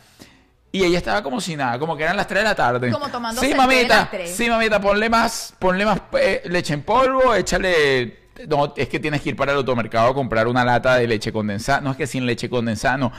[0.71, 2.91] Y ella estaba como si nada, como que eran las 3 de la tarde.
[2.91, 8.28] Como tomándose Sí, mamita, sí, mamita, ponle más, ponle más eh, leche en polvo, échale...
[8.47, 11.33] No, es que tienes que ir para el automercado a comprar una lata de leche
[11.33, 11.81] condensada.
[11.81, 13.13] No es que sin leche condensada, no.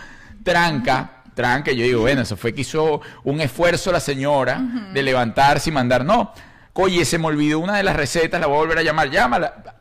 [0.44, 1.72] Tranca, tranca.
[1.72, 4.62] Yo digo, bueno, eso fue que hizo un esfuerzo la señora
[4.94, 6.06] de levantarse y mandar.
[6.06, 6.34] No,
[6.74, 9.10] oye, se me olvidó una de las recetas, la voy a volver a llamar.
[9.10, 9.76] Llámala.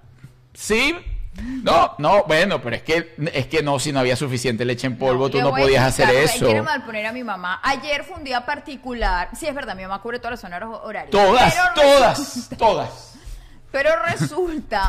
[0.54, 0.96] Sí,
[1.62, 4.98] No, no, bueno, pero es que es que no, si no había suficiente leche en
[4.98, 6.46] polvo, No, tú no podías hacer eso.
[6.46, 7.60] Quiero malponer a mi mamá.
[7.62, 9.28] Ayer fue un día particular.
[9.38, 11.12] Sí, es verdad, mi mamá cubre todas las zonas horarias.
[11.12, 13.14] Todas, todas, todas.
[13.70, 14.88] Pero resulta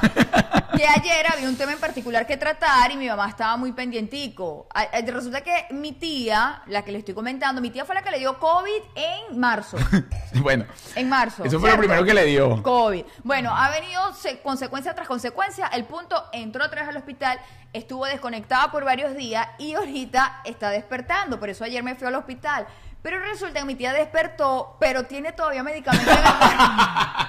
[0.76, 4.68] que ayer había un tema en particular que tratar y mi mamá estaba muy pendientico.
[5.06, 8.20] Resulta que mi tía, la que le estoy comentando, mi tía fue la que le
[8.20, 9.78] dio COVID en marzo.
[10.42, 10.66] Bueno,
[10.96, 11.44] En marzo.
[11.44, 12.62] Eso fue lo primero que le dio.
[12.64, 13.04] COVID.
[13.24, 15.68] Bueno, ha venido se- consecuencia tras consecuencia.
[15.68, 17.40] El punto entró otra vez al hospital,
[17.74, 21.40] estuvo desconectada por varios días y ahorita está despertando.
[21.40, 22.68] Por eso ayer me fui al hospital.
[23.02, 27.26] Pero resulta que mi tía despertó, pero tiene todavía medicamentos en la.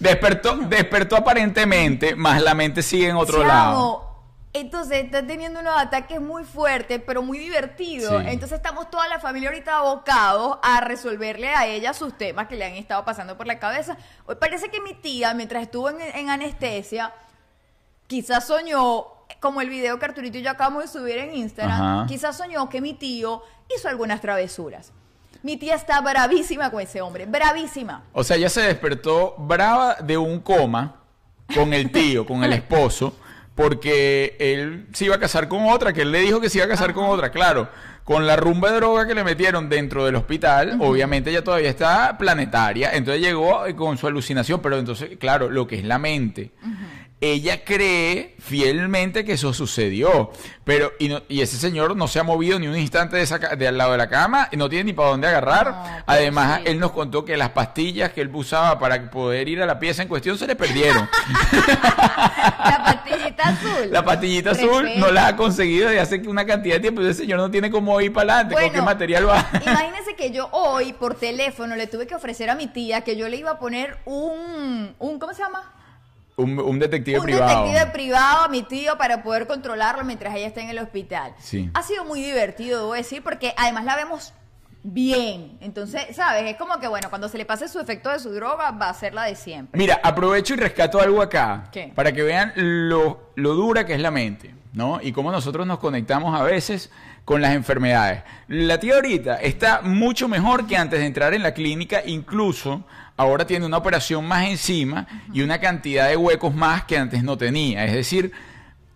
[0.00, 4.08] despertó, despertó aparentemente, más la mente sigue en otro lado.
[4.52, 8.20] Entonces está teniendo unos ataques muy fuertes, pero muy divertidos.
[8.20, 8.28] Sí.
[8.30, 12.64] Entonces estamos toda la familia ahorita abocados a resolverle a ella sus temas que le
[12.64, 13.96] han estado pasando por la cabeza.
[14.26, 17.12] Hoy Parece que mi tía, mientras estuvo en, en anestesia,
[18.08, 19.06] quizás soñó,
[19.38, 22.06] como el video que Arturito y yo acabamos de subir en Instagram, Ajá.
[22.08, 23.44] quizás soñó que mi tío
[23.76, 24.92] hizo algunas travesuras.
[25.42, 28.04] Mi tía está bravísima con ese hombre, bravísima.
[28.12, 30.96] O sea, ella se despertó brava de un coma
[31.54, 33.16] con el tío, con el esposo,
[33.54, 36.66] porque él se iba a casar con otra, que él le dijo que se iba
[36.66, 37.68] a casar con otra, claro.
[38.04, 42.18] Con la rumba de droga que le metieron dentro del hospital, obviamente ella todavía está
[42.18, 46.50] planetaria, entonces llegó con su alucinación, pero entonces, claro, lo que es la mente.
[47.22, 50.30] Ella cree fielmente que eso sucedió,
[50.64, 53.38] pero y, no- y ese señor no se ha movido ni un instante de, esa
[53.38, 55.66] de al lado de la cama, y no tiene ni para dónde agarrar.
[55.70, 59.66] No, Además, él nos contó que las pastillas que él usaba para poder ir a
[59.66, 61.08] la pieza en cuestión se le perdieron.
[62.00, 63.90] La pastillita azul.
[63.90, 65.00] la pastillita azul Respeta.
[65.06, 67.02] no la ha conseguido desde hace una cantidad de tiempo.
[67.02, 68.54] y Ese señor no tiene cómo ir para adelante.
[68.54, 69.46] ¿Con Bueno, qué material va?
[69.66, 73.28] Imagínense que yo hoy por teléfono le tuve que ofrecer a mi tía que yo
[73.28, 75.62] le iba a poner un, un ¿cómo se llama?
[76.40, 77.64] Un, un detective un privado.
[77.64, 81.34] detective privado a mi tío para poder controlarlo mientras ella está en el hospital.
[81.38, 81.70] Sí.
[81.74, 84.32] Ha sido muy divertido, debo decir, porque además la vemos
[84.82, 85.58] bien.
[85.60, 86.44] Entonces, ¿sabes?
[86.50, 88.94] Es como que, bueno, cuando se le pase su efecto de su droga, va a
[88.94, 89.78] ser la de siempre.
[89.78, 91.68] Mira, aprovecho y rescato algo acá.
[91.70, 91.92] ¿Qué?
[91.94, 95.00] Para que vean lo, lo dura que es la mente, ¿no?
[95.02, 96.90] Y cómo nosotros nos conectamos a veces
[97.24, 98.22] con las enfermedades.
[98.48, 102.84] La tía ahorita está mucho mejor que antes de entrar en la clínica, incluso
[103.20, 107.36] ahora tiene una operación más encima y una cantidad de huecos más que antes no
[107.36, 107.84] tenía.
[107.84, 108.32] Es decir,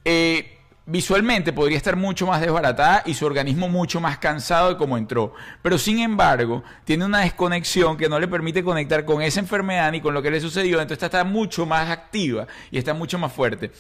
[0.02, 4.96] eh, visualmente podría estar mucho más desbaratada y su organismo mucho más cansado de como
[4.96, 5.34] entró.
[5.60, 10.00] Pero sin embargo, tiene una desconexión que no le permite conectar con esa enfermedad ni
[10.00, 10.80] con lo que le sucedió.
[10.80, 13.72] Entonces está mucho más activa y está mucho más fuerte.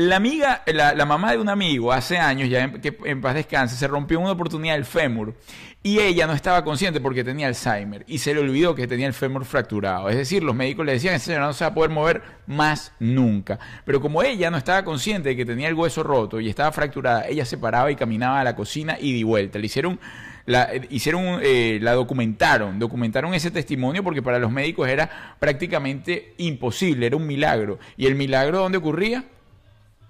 [0.00, 3.34] La amiga, la, la mamá de un amigo, hace años, ya en, que en paz
[3.34, 5.34] descanse, se rompió una oportunidad el fémur
[5.82, 9.12] y ella no estaba consciente porque tenía Alzheimer y se le olvidó que tenía el
[9.12, 10.08] fémur fracturado.
[10.08, 12.92] Es decir, los médicos le decían, esa señora no se va a poder mover más
[12.98, 13.58] nunca.
[13.84, 17.26] Pero como ella no estaba consciente de que tenía el hueso roto y estaba fracturada,
[17.26, 19.58] ella se paraba y caminaba a la cocina y de vuelta.
[19.58, 20.00] Le hicieron
[20.46, 27.06] la hicieron eh, la documentaron documentaron ese testimonio porque para los médicos era prácticamente imposible
[27.06, 29.22] era un milagro y el milagro dónde ocurría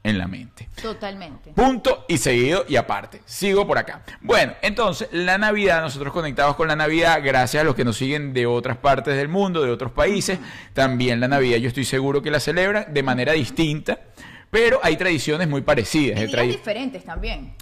[0.02, 1.52] en la mente Totalmente.
[1.52, 3.20] Punto y seguido y aparte.
[3.26, 4.02] Sigo por acá.
[4.20, 8.32] Bueno, entonces, la Navidad, nosotros conectados con la Navidad, gracias a los que nos siguen
[8.32, 10.38] de otras partes del mundo, de otros países,
[10.72, 13.98] también la Navidad yo estoy seguro que la celebran de manera distinta,
[14.50, 16.20] pero hay tradiciones muy parecidas.
[16.20, 17.54] Y días diferentes también.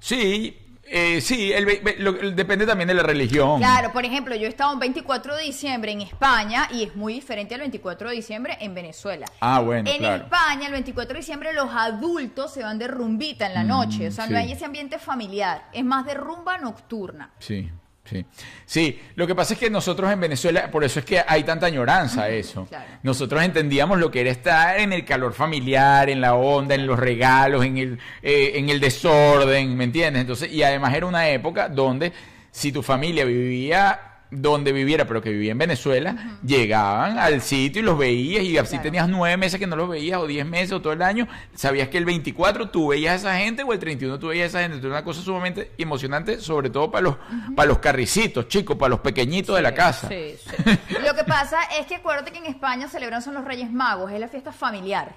[0.00, 1.66] sí, eh, sí, el
[1.98, 3.58] lo- depende también de la religión.
[3.58, 7.14] Claro, por ejemplo, yo he estado un 24 de diciembre en España y es muy
[7.14, 9.26] diferente al 24 de diciembre en Venezuela.
[9.40, 10.24] Ah, bueno, En claro.
[10.24, 14.08] España, el 24 de diciembre, los adultos se van de rumbita en la noche.
[14.08, 14.32] O sea, sí.
[14.32, 15.64] no hay ese ambiente familiar.
[15.72, 17.30] Es más de rumba nocturna.
[17.38, 17.70] Sí,
[18.10, 18.24] sí.
[18.64, 21.66] Sí, lo que pasa es que nosotros en Venezuela, por eso es que hay tanta
[21.66, 22.66] añoranza a eso.
[22.66, 22.84] claro.
[23.02, 26.98] Nosotros entendíamos lo que era estar en el calor familiar, en la onda, en los
[26.98, 30.22] regalos, en el, eh, en el desorden, ¿me entiendes?
[30.22, 32.12] Entonces, y además era una época donde
[32.50, 37.84] si tu familia vivía donde viviera, pero que vivía en Venezuela, llegaban al sitio y
[37.84, 38.82] los veías y así Claro.
[38.82, 41.88] tenías nueve meses que no los veías o diez meses o todo el año, sabías
[41.88, 44.60] que el 24 tú veías a esa gente o el 31 tú veías a esa
[44.60, 44.76] gente.
[44.76, 47.16] Entonces, una cosa sumamente emocionante, sobre todo para los,
[47.54, 50.08] para los carricitos, chicos, para los pequeñitos de la casa.
[50.08, 50.34] Sí,
[50.64, 50.78] sí.
[51.04, 54.18] Lo que pasa es que acuérdate que en España celebran son los Reyes Magos, es
[54.20, 55.14] la fiesta familiar.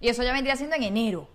[0.00, 1.28] Y eso ya vendría siendo en enero.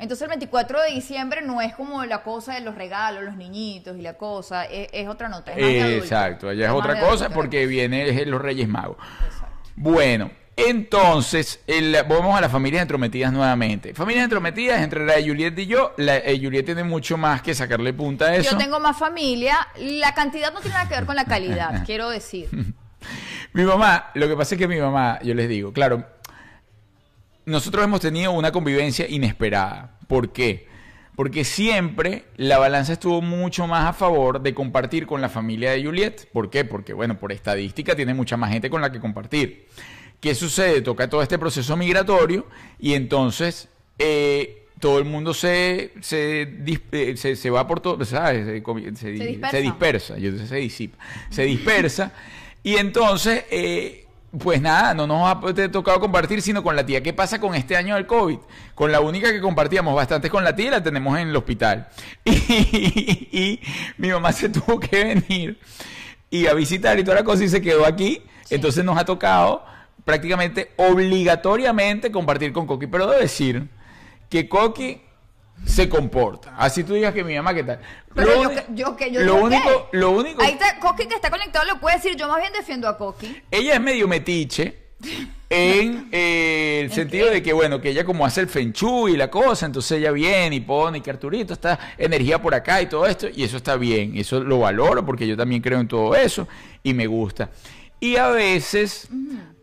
[0.00, 3.96] Entonces el 24 de diciembre no es como la cosa de los regalos, los niñitos
[3.98, 5.52] y la cosa, es, es otra nota.
[5.52, 6.04] Es más de adulto.
[6.04, 8.96] Exacto, allá es otra de cosa adulto, porque viene los Reyes Magos.
[9.24, 9.70] Exacto.
[9.76, 13.94] Bueno, entonces, el- vamos a las familias entrometidas nuevamente.
[13.94, 15.92] Familias entrometidas entre la de Juliet y yo.
[15.96, 18.52] La Juliet tiene mucho más que sacarle punta a eso.
[18.52, 22.08] Yo tengo más familia, la cantidad no tiene nada que ver con la calidad, quiero
[22.10, 22.48] decir.
[23.52, 26.04] Mi mamá, lo que pasa es que mi mamá, yo les digo, claro,
[27.50, 29.98] nosotros hemos tenido una convivencia inesperada.
[30.06, 30.68] ¿Por qué?
[31.16, 35.84] Porque siempre la balanza estuvo mucho más a favor de compartir con la familia de
[35.84, 36.30] Juliet.
[36.32, 36.64] ¿Por qué?
[36.64, 39.66] Porque, bueno, por estadística tiene mucha más gente con la que compartir.
[40.20, 40.80] ¿Qué sucede?
[40.80, 42.46] Toca todo este proceso migratorio
[42.78, 48.46] y entonces eh, todo el mundo se, eh, se, se va por todo, ¿sabes?
[48.46, 49.50] Se, dispersa.
[49.50, 50.14] se dispersa,
[50.46, 50.98] se disipa,
[51.30, 52.12] se dispersa
[52.62, 53.99] y entonces, eh,
[54.38, 57.02] pues nada, no nos ha tocado compartir sino con la tía.
[57.02, 58.38] ¿Qué pasa con este año del COVID?
[58.74, 61.88] Con la única que compartíamos bastante con la tía y la tenemos en el hospital.
[62.24, 63.60] Y, y
[63.96, 65.58] mi mamá se tuvo que venir
[66.30, 68.22] y a visitar y toda la cosa y se quedó aquí.
[68.44, 68.54] Sí.
[68.54, 69.64] Entonces nos ha tocado
[70.04, 72.86] prácticamente obligatoriamente compartir con Coqui.
[72.86, 73.68] Pero debo decir
[74.28, 75.00] que Coqui
[75.66, 76.54] se comporta.
[76.56, 77.80] Así tú digas que mi mamá, ¿qué tal?
[78.14, 79.98] Pero Lo yo, que- yo que yo lo único, ¿qué?
[79.98, 82.16] lo único, Ahí está Coqui que está conectado, lo puede decir.
[82.16, 83.40] Yo más bien defiendo a Coqui.
[83.50, 84.76] ella es medio metiche
[85.48, 87.34] en eh, el ¿En sentido qué?
[87.34, 90.56] de que, bueno, que ella como hace el fenchu y la cosa, entonces ella viene
[90.56, 94.16] y pone que Arturito está energía por acá y todo esto, y eso está bien,
[94.16, 96.46] eso lo valoro porque yo también creo en todo eso
[96.82, 97.50] y me gusta.
[98.00, 99.08] Y a veces,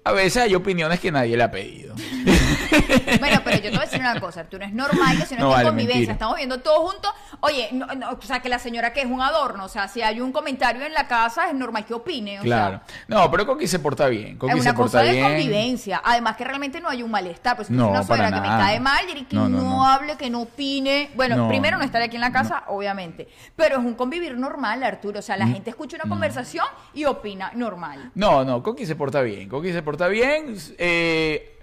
[0.04, 1.96] a veces hay opiniones que nadie le ha pedido.
[3.20, 5.42] Bueno, pero yo te voy a decir una cosa, Arturo, es normal que si no,
[5.42, 6.14] No, está en vale, convivencia, mentira.
[6.14, 9.22] estamos viendo todos juntos, oye, no, no, o sea, que la señora que es un
[9.22, 12.44] adorno, o sea, si hay un comentario en la casa, es normal que opine, o
[12.44, 12.82] Claro.
[12.86, 14.38] sea, No, pero Coqui se porta bien.
[14.38, 15.24] Coqui es se una porta cosa de bien.
[15.26, 16.02] convivencia.
[16.04, 17.56] Además que realmente no hay un malestar.
[17.56, 20.30] Pues si No, es una para que me cae mal, diré que No, hable, que
[20.30, 21.10] no opine.
[21.16, 23.28] Bueno, No, primero no estaré aquí en la casa, obviamente.
[23.56, 25.20] Pero es un convivir normal, Arturo.
[25.20, 25.54] O sea, la Mm.
[25.54, 28.12] gente escucha una conversación y opina normal.
[28.16, 29.48] No, no, Coqui se porta bien.
[29.50, 30.56] Coqui se porta bien.
[30.78, 31.57] Eh,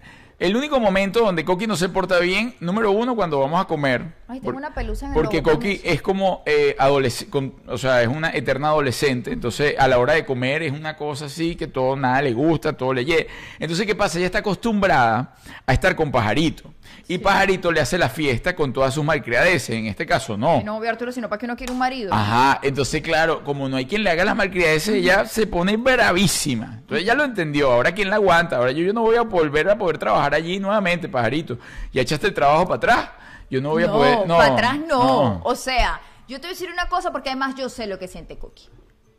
[0.45, 4.13] el único momento donde Coqui no se porta bien, número uno, cuando vamos a comer.
[4.29, 8.03] Ay, tengo una pelusa en el Porque Coqui ¿cómo es como eh, adolescente, o sea,
[8.03, 9.33] es una eterna adolescente.
[9.33, 12.75] Entonces, a la hora de comer es una cosa así que todo nada le gusta,
[12.75, 13.25] todo le llega.
[13.59, 14.19] Entonces, ¿qué pasa?
[14.19, 16.74] Ella está acostumbrada a estar con Pajarito.
[17.07, 19.71] Y Pajarito le hace la fiesta con todas sus malcriadeces.
[19.71, 20.63] En este caso, no.
[20.63, 22.13] No voy Arturo, sino para que uno quiere un marido.
[22.13, 26.79] Ajá, entonces claro, como no hay quien le haga las malcriadeces, ella se pone bravísima.
[26.81, 29.69] Entonces ya lo entendió, ahora quién la aguanta, ahora yo, yo no voy a volver
[29.69, 31.59] a poder trabajar allí nuevamente, pajarito.
[31.93, 33.11] Ya echaste el trabajo para atrás,
[33.51, 34.27] yo no voy a poder...
[34.27, 35.05] No, para atrás no.
[35.05, 35.41] no.
[35.45, 38.09] O sea, yo te voy a decir una cosa porque además yo sé lo que
[38.09, 38.69] siente Coqui.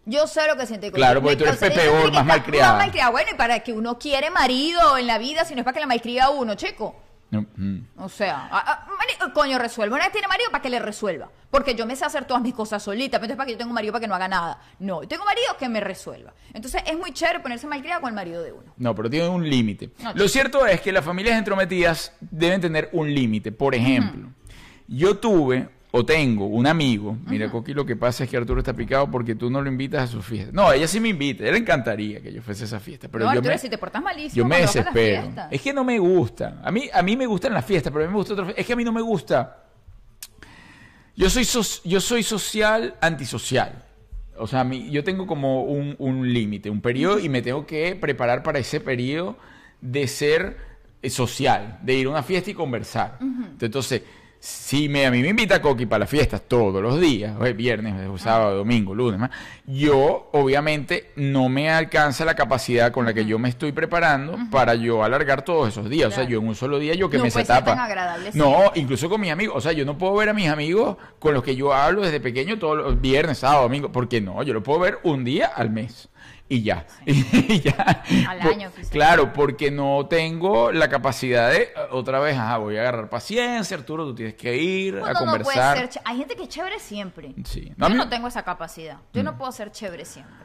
[0.06, 1.00] Yo sé lo que siente Coqui.
[1.00, 3.12] Claro, porque tú eres que más malcriada.
[3.12, 5.80] Bueno, y para que uno quiere marido en la vida, si no es para que
[5.82, 6.96] la malcría a uno, chico.
[7.32, 7.80] Mm.
[7.98, 9.96] O sea, a- a- mari- coño, resuelva.
[9.96, 11.30] Una vez tiene marido para que le resuelva.
[11.52, 13.18] Porque yo me sé hacer todas mis cosas solita.
[13.20, 14.62] Pero entonces para que yo tenga un marido para que no haga nada.
[14.80, 16.34] No, yo tengo marido que me resuelva.
[16.54, 18.74] Entonces es muy chévere ponerse malcriada con el marido de uno.
[18.78, 19.92] No, pero tiene un límite.
[20.02, 23.52] No, Lo cierto es que las familias entrometidas deben tener un límite.
[23.52, 24.30] Por ejemplo,
[24.88, 27.18] yo tuve o tengo un amigo.
[27.26, 30.04] Mira, Coqui, lo que pasa es que Arturo está picado porque tú no lo invitas
[30.04, 30.52] a su fiesta.
[30.54, 31.44] No, ella sí me invita.
[31.44, 33.08] A ella le encantaría que yo fuese a esa fiesta.
[33.08, 35.22] Pero no, yo Arturo, me, si te portas malísimo, yo me desespero.
[35.22, 35.48] fiestas.
[35.54, 36.60] Es que no me gusta.
[36.66, 38.66] A mí, a mí me gustan las fiestas, pero a mí me gusta otra Es
[38.66, 39.64] que a mí no me gusta.
[41.16, 43.86] Yo soy, so- yo soy social, antisocial.
[44.38, 47.66] O sea, a mí, yo tengo como un, un límite, un periodo, y me tengo
[47.66, 49.38] que preparar para ese periodo
[49.80, 50.58] de ser
[51.02, 53.18] eh, social, de ir a una fiesta y conversar.
[53.62, 54.02] Entonces,
[54.46, 57.96] si me, a mí me invita Coqui para las fiestas todos los días, eh, viernes,
[58.00, 59.32] eh, sábado, domingo, lunes, más,
[59.66, 64.76] yo obviamente no me alcanza la capacidad con la que yo me estoy preparando para
[64.76, 66.10] yo alargar todos esos días.
[66.10, 67.72] O sea, yo en un solo día yo que No me se tapa.
[67.72, 69.56] tan agradable no, incluso con mis amigos.
[69.58, 72.20] O sea, yo no puedo ver a mis amigos con los que yo hablo desde
[72.20, 73.92] pequeño todos los viernes, sábado, domingo.
[73.92, 76.08] Porque no, yo lo puedo ver un día al mes.
[76.48, 76.86] Y ya.
[77.06, 78.04] Y ya.
[78.30, 78.92] Al año, quizás.
[78.92, 84.06] Claro, porque no tengo la capacidad de, otra vez, ajá, voy a agarrar paciencia, Arturo,
[84.06, 85.92] tú tienes que ir a no puede conversar.
[85.92, 87.34] ser Hay gente que es chévere siempre.
[87.46, 87.72] Sí.
[87.78, 87.98] No, yo mí- Mm.
[87.98, 88.98] no tengo esa capacidad.
[89.14, 90.45] Yo no puedo ser chévere siempre.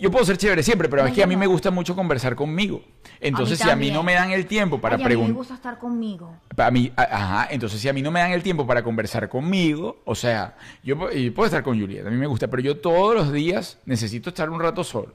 [0.00, 1.40] Yo puedo ser chévere siempre, pero No, es que a mí no.
[1.40, 2.82] me gusta mucho conversar conmigo.
[3.20, 5.34] Entonces, si a mí no me dan el tiempo para Ay, a mí me preguntar.
[5.34, 6.36] gusta estar conmigo.
[6.56, 10.02] A mí, ajá, entonces si a mí no me dan el tiempo para conversar conmigo,
[10.04, 13.32] o sea, yo, puedo estar con Julieta, a mí me gusta, pero yo todos los
[13.32, 15.12] días necesito estar un rato solo.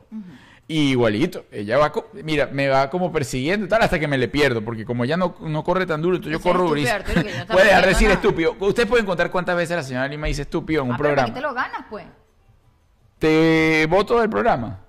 [0.67, 1.91] Y igualito, ella va,
[2.23, 5.35] mira, me va como persiguiendo tal hasta que me le pierdo, porque como ella no,
[5.41, 6.95] no corre tan duro, entonces yo corro durísimo.
[7.51, 8.19] Puede dejar de decir nada.
[8.21, 8.55] estúpido.
[8.59, 11.25] Ustedes pueden contar cuántas veces la señora Lima dice estúpido en un Ah, pero ¿para
[11.25, 11.33] qué programa.
[11.33, 12.05] te lo ganas, pues?
[13.19, 14.79] Te voto del programa.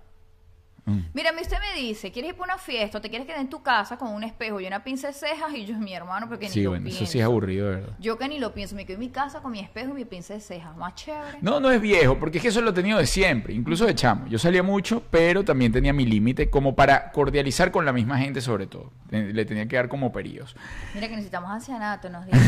[1.15, 3.41] Mira, a mí usted me dice, ¿quieres ir para una fiesta o te quieres quedar
[3.41, 5.53] en tu casa con un espejo y una pinza de cejas?
[5.55, 7.05] Y yo, mi hermano, porque ni Sí, lo bueno, pienso.
[7.05, 7.89] eso sí es aburrido, verdad.
[7.99, 10.05] Yo que ni lo pienso, me quedo en mi casa con mi espejo y mi
[10.05, 10.77] pinza de cejas.
[10.77, 11.39] Más chévere.
[11.41, 13.95] No, no es viejo, porque es que eso lo he tenido de siempre, incluso de
[13.95, 14.27] chamo.
[14.29, 18.41] Yo salía mucho, pero también tenía mi límite como para cordializar con la misma gente
[18.41, 18.91] sobre todo.
[19.11, 20.55] Eh, Le tenía que dar como periodos.
[20.95, 22.39] Mira que necesitamos ancianato, nos dice.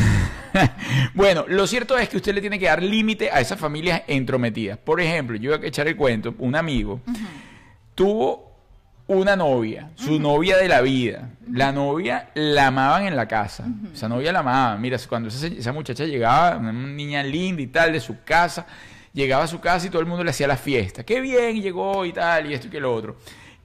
[1.14, 4.78] bueno, lo cierto es que usted le tiene que dar límite a esas familias entrometidas.
[4.78, 7.00] Por ejemplo, yo voy a echar el cuento, un amigo
[7.94, 8.52] tuvo
[9.06, 11.30] una novia, su novia de la vida.
[11.50, 13.64] La novia la amaban en la casa.
[13.92, 14.80] Esa novia la amaban.
[14.80, 18.66] Mira, cuando esa, esa muchacha llegaba, una niña linda y tal, de su casa,
[19.12, 21.04] llegaba a su casa y todo el mundo le hacía la fiesta.
[21.04, 23.16] Qué bien llegó y tal, y esto y que lo otro.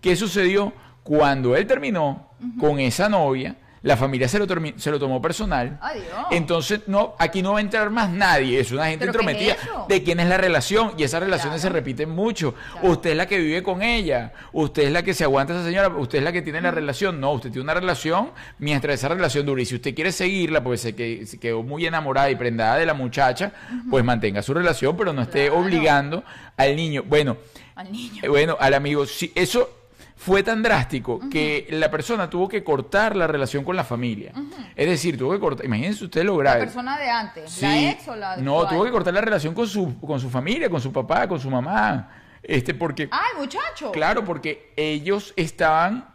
[0.01, 0.73] ¿Qué sucedió?
[1.03, 4.45] Cuando él terminó con esa novia, la familia se lo,
[4.77, 5.77] se lo tomó personal.
[5.81, 6.05] Adiós.
[6.31, 8.59] Entonces, no, aquí no va a entrar más nadie.
[8.59, 10.93] Es una gente ¿Pero qué es entrometida de quién es la relación.
[10.97, 11.73] Y esas relaciones Claro.
[11.73, 12.53] se repiten mucho.
[12.73, 12.89] Claro.
[12.91, 14.33] Usted es la que vive con ella.
[14.51, 15.89] Usted es la que se aguanta a esa señora.
[15.89, 17.19] Usted es la que tiene la relación.
[17.19, 19.61] No, usted tiene una relación mientras esa relación dure.
[19.61, 22.85] Y si usted quiere seguirla, porque se, que- se quedó muy enamorada y prendada de
[22.85, 23.51] la muchacha,
[23.89, 25.61] pues mantenga su relación, pero no esté Claro.
[25.61, 26.23] obligando
[26.57, 27.03] al niño.
[27.05, 27.37] Bueno,
[27.75, 28.21] Al niño.
[28.23, 29.69] eh, Bueno, al amigo, sí, eso
[30.19, 34.33] fue tan drástico que la persona tuvo que cortar la relación con la familia.
[34.75, 36.59] Es decir, tuvo que cortar, imagínense usted lo La grave.
[36.65, 38.75] persona de antes, la ex o la No, actual?
[38.75, 41.49] tuvo que cortar la relación con su, con su familia, con su papá, con su
[41.49, 42.09] mamá.
[42.41, 43.91] Este, porque, el muchacho.
[43.91, 46.07] claro, porque ellos estaban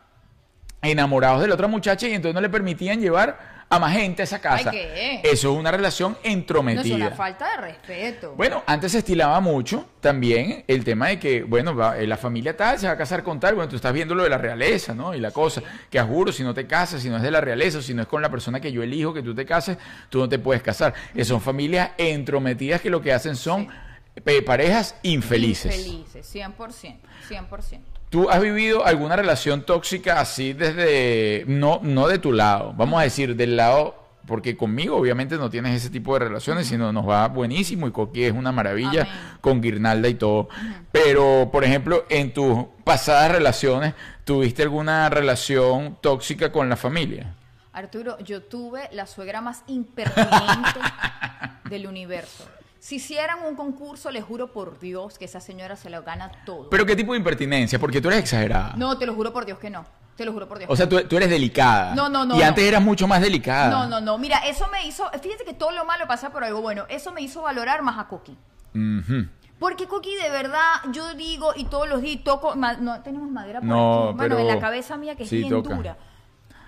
[0.83, 4.25] enamorados de la otra muchacha y entonces no le permitían llevar a más gente a
[4.25, 4.69] esa casa.
[4.71, 5.21] Ay, ¿qué?
[5.25, 6.95] Eso es una relación No es entrometida.
[6.97, 8.35] una falta de respeto.
[8.37, 12.55] Bueno, antes se estilaba mucho también el tema de que, bueno, va, eh, la familia
[12.55, 13.55] tal se va a casar con tal.
[13.55, 15.15] Bueno, tú estás viendo lo de la realeza, ¿no?
[15.15, 17.41] Y la cosa, que a juro, si no te casas, si no es de la
[17.41, 19.79] realeza, si no es con la persona que yo elijo que tú te cases,
[20.11, 20.93] tú no te puedes casar.
[21.15, 23.69] Eh, son familias entrometidas que lo que hacen son
[24.15, 25.75] eh, parejas infelices.
[25.87, 26.99] Infelices, 100%,
[27.31, 27.81] 100%.
[28.13, 33.05] ¿Tú has vivido alguna relación tóxica así desde, no, no de tu lado, vamos a
[33.05, 33.97] decir, del lado,
[34.27, 38.25] porque conmigo obviamente no tienes ese tipo de relaciones, sino nos va buenísimo y Coqui
[38.25, 39.39] es una maravilla Amén.
[39.41, 40.51] con guirnalda y todo.
[40.93, 43.95] Pero, por ejemplo, en tus pasadas relaciones,
[44.25, 47.35] ¿tuviste alguna relación tóxica con la familia?
[47.73, 50.81] Arturo, yo tuve la suegra más impertinente
[51.71, 52.45] del universo.
[52.83, 56.69] Si hicieran un concurso, le juro por Dios que esa señora se lo gana todo.
[56.69, 57.79] ¿Pero qué tipo de impertinencia?
[57.79, 58.73] Porque tú eres exagerada.
[58.77, 59.85] no, te lo juro por Dios que no.
[60.17, 60.69] Te lo juro por Dios.
[60.69, 61.95] O sea, tú, tú eres delicada.
[61.95, 62.45] No, no, no, Y no.
[62.45, 63.71] antes eras mucho más delicada.
[63.71, 64.19] No, no, no.
[64.19, 65.09] Mira, eso me hizo.
[65.23, 66.85] Fíjense que todo lo malo pasa por algo bueno.
[66.89, 68.37] Eso me hizo valorar más a Coqui.
[68.75, 69.29] Ujú.
[69.61, 70.61] Porque Coqui, de verdad,
[70.91, 72.57] yo digo y todos los días toco.
[72.57, 74.17] ma- no tenemos madera por No, aquí.
[74.17, 75.77] Bueno, pero- en la cabeza mía que es sí, bien toca.
[75.77, 75.97] dura.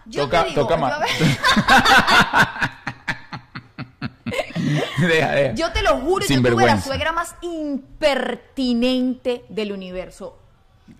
[0.06, 0.84] Yo Toca- te digo, toca yo-
[4.98, 5.54] deja, deja.
[5.54, 10.38] Yo te lo juro, yo tuve la suegra más impertinente del universo.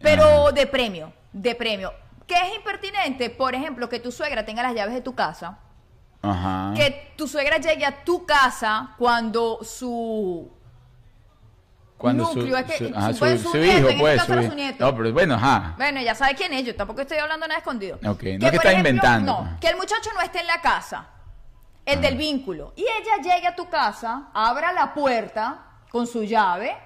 [0.00, 1.92] Pero de premio, de premio.
[2.26, 3.30] ¿Qué es impertinente?
[3.30, 5.58] Por ejemplo, que tu suegra tenga las llaves de tu casa.
[6.22, 6.72] Ajá.
[6.74, 10.50] Que tu suegra llegue a tu casa cuando su
[11.98, 14.26] Cuando núcleo, es que su, su- ajá, su- su su nieto, hijo, en pues, este
[14.32, 14.84] caso su su nieto.
[14.86, 15.74] No, pero bueno, ajá.
[15.76, 17.96] Bueno, ya sabe quién es, yo tampoco estoy hablando nada escondido.
[17.96, 19.60] Ok, no es que estás inventando, No, pues.
[19.60, 21.08] que el muchacho no esté en la casa,
[21.84, 26.76] el del vínculo, y ella llegue a tu casa, abra la puerta con su llave,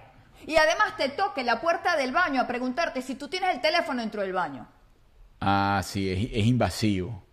[0.47, 4.01] y además te toque la puerta del baño a preguntarte si tú tienes el teléfono
[4.01, 4.67] dentro del baño.
[5.41, 7.25] Ah, sí, es, es invasivo.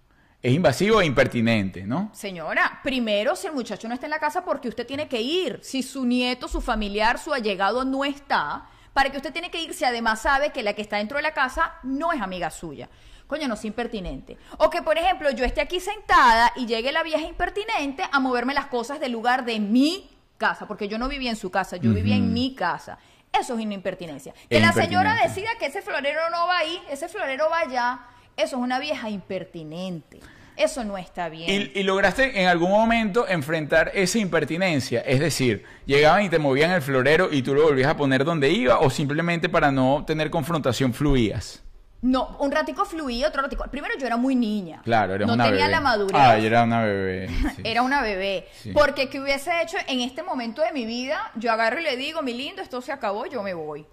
[0.41, 2.11] Es invasivo e impertinente, ¿no?
[2.13, 5.59] Señora, primero si el muchacho no está en la casa porque usted tiene que ir.
[5.63, 9.73] Si su nieto, su familiar, su allegado no está, para que usted tiene que ir
[9.73, 12.89] si además sabe que la que está dentro de la casa no es amiga suya.
[13.27, 14.37] Coño, no es impertinente.
[14.57, 18.53] O que, por ejemplo, yo esté aquí sentada y llegue la vieja impertinente a moverme
[18.53, 21.93] las cosas del lugar de mi casa, porque yo no vivía en su casa, yo
[21.93, 22.97] vivía en mi casa.
[23.33, 24.33] Eso es una impertinencia.
[24.49, 27.99] Que Es la señora decida que ese florero no va ahí, ese florero va allá,
[28.37, 30.21] eso es una vieja impertinente.
[30.57, 31.71] Eso no está bien.
[31.73, 35.01] Y, y lograste en algún momento enfrentar esa impertinencia.
[35.01, 38.49] Es decir, llegaban y te movían el florero y tú lo volvías a poner donde
[38.51, 41.61] iba o simplemente para no tener confrontación fluías.
[42.01, 43.65] No, un ratico fluía, otro ratico.
[43.71, 44.81] Primero yo era muy niña.
[44.83, 45.71] Claro, eres no una tenía bebé.
[45.71, 46.15] la madurez.
[46.21, 47.29] Ah, yo era una bebé.
[47.55, 47.61] sí.
[47.63, 48.47] Era una bebé.
[48.61, 48.71] Sí.
[48.73, 52.21] Porque que hubiese hecho en este momento de mi vida, yo agarro y le digo,
[52.21, 53.87] mi lindo, esto se acabó, yo me voy.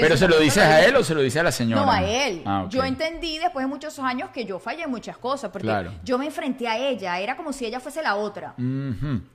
[0.00, 1.82] ¿Pero se lo dices a él o se lo dices a la señora?
[1.82, 2.42] No, a él.
[2.44, 2.66] Ah.
[2.68, 5.92] Yo entendí después de muchos años que yo fallé en muchas cosas, porque Claro.
[6.04, 8.54] yo me enfrenté a ella, era como si ella fuese la otra.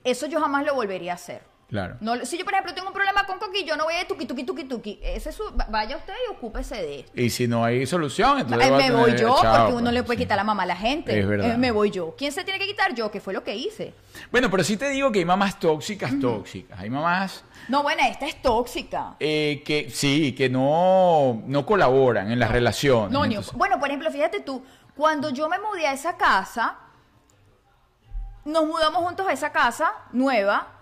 [0.04, 1.51] Eso yo jamás lo volvería a hacer.
[1.72, 1.96] Claro.
[2.00, 4.26] No, si yo, por ejemplo, tengo un problema con Coqui, yo no voy de tuki,
[4.26, 5.00] tuki, tuki, tuki.
[5.02, 7.12] Ese es su, vaya usted y ocúpese de esto.
[7.18, 9.94] Y si no hay solución, entonces va a me voy yo, chao, porque uno pues,
[9.94, 10.24] le puede sí.
[10.24, 11.18] quitar la mamá a la gente.
[11.18, 11.52] Es verdad.
[11.54, 12.14] Eh, me voy yo.
[12.18, 12.94] ¿Quién se tiene que quitar?
[12.94, 13.94] Yo, que fue lo que hice.
[14.30, 16.78] Bueno, pero sí te digo que hay mamás tóxicas, tóxicas.
[16.78, 19.16] Hay mamás No, bueno, esta es tóxica.
[19.18, 23.10] eh, que sí, que no, no colaboran en las relaciones.
[23.10, 24.62] No, Entonces- bueno, por ejemplo, fíjate tú,
[24.94, 26.76] cuando yo me mudé a esa casa,
[28.44, 30.81] nos mudamos juntos a esa casa nueva,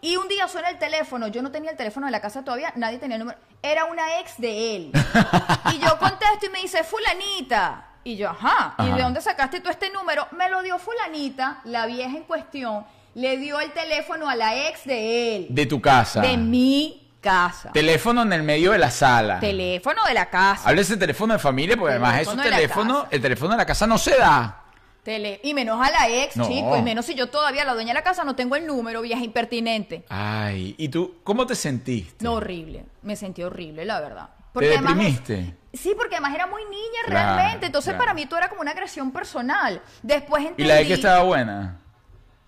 [0.00, 2.72] y un día suena el teléfono, yo no tenía el teléfono de la casa todavía,
[2.76, 4.92] nadie tenía el número, era una ex de él.
[5.74, 7.84] y yo contesto y me dice, fulanita.
[8.04, 8.96] Y yo, ajá, ¿y Ajá.
[8.96, 10.26] de dónde sacaste tú este número?
[10.30, 14.84] Me lo dio fulanita, la vieja en cuestión, le dio el teléfono a la ex
[14.84, 15.46] de él.
[15.50, 16.20] de tu casa.
[16.20, 17.72] de mi casa.
[17.72, 19.40] Teléfono en el medio de la sala.
[19.40, 20.68] Teléfono de la casa.
[20.68, 23.98] Háblese teléfono de familia, porque además esos Teléfono teléfonos, el teléfono de la casa no
[23.98, 24.62] se da.
[25.08, 26.46] Tele- y menos a la ex, No.
[26.46, 29.00] chico, y menos si yo todavía, la dueña de la casa, no tengo el número,
[29.00, 30.04] vieja impertinente.
[30.10, 32.22] Ay, ¿y tú cómo te sentiste?
[32.24, 32.84] No, horrible.
[33.02, 34.28] Me sentí horrible, la verdad.
[34.52, 34.96] ¿Te además es-
[35.28, 35.54] deprimiste?
[35.72, 37.66] sí, porque además era muy niña Claro, realmente.
[37.66, 38.04] Entonces, claro.
[38.04, 39.80] para mí todo era como una agresión personal.
[40.02, 40.68] Después ¿Y entendí...
[40.68, 41.78] la de que estaba buena?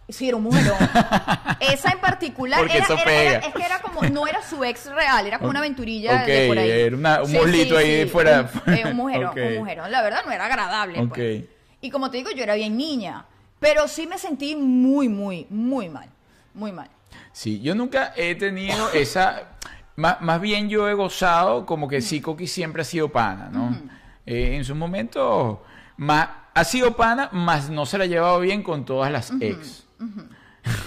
[0.08, 0.76] Sí, era un mujerón.
[1.60, 3.30] Esa en particular Porque era, eso era- pega.
[3.36, 6.48] era- es que era como, no era su ex real, era como una aventurilla de
[6.48, 6.68] por ahí.
[6.70, 8.50] era una- un muslito ahí fuera.
[8.66, 9.90] Un, eh, un mujerón, un mujerón.
[9.92, 11.00] La verdad no era agradable.
[11.00, 11.14] Ok.
[11.14, 11.44] pues.
[11.80, 13.24] Y como te digo, yo era bien niña.
[13.58, 16.08] Pero sí me sentí muy, muy, muy mal.
[16.54, 16.88] Muy mal.
[17.32, 19.58] Sí, yo nunca he tenido esa.
[19.96, 23.76] Más, más bien yo he gozado como que sí, Coqui siempre ha sido pana, ¿no?
[24.24, 25.62] Eh, en su momento
[25.98, 29.84] más, ha sido pana, más no se la ha llevado bien con todas las ex.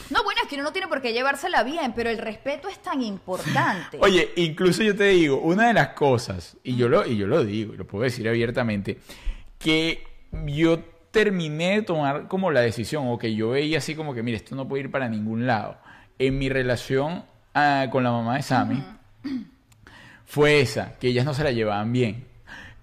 [0.09, 2.79] No, bueno, es que uno no tiene por qué llevársela bien, pero el respeto es
[2.81, 3.97] tan importante.
[4.01, 7.43] Oye, incluso yo te digo, una de las cosas, y yo lo, y yo lo
[7.43, 8.99] digo, y lo puedo decir abiertamente,
[9.59, 10.03] que
[10.45, 10.79] yo
[11.11, 14.55] terminé de tomar como la decisión, o que yo veía así como que, mire, esto
[14.55, 15.77] no puede ir para ningún lado.
[16.19, 17.23] En mi relación
[17.53, 18.83] ah, con la mamá de Sammy,
[20.25, 22.25] fue esa, que ellas no se la llevaban bien.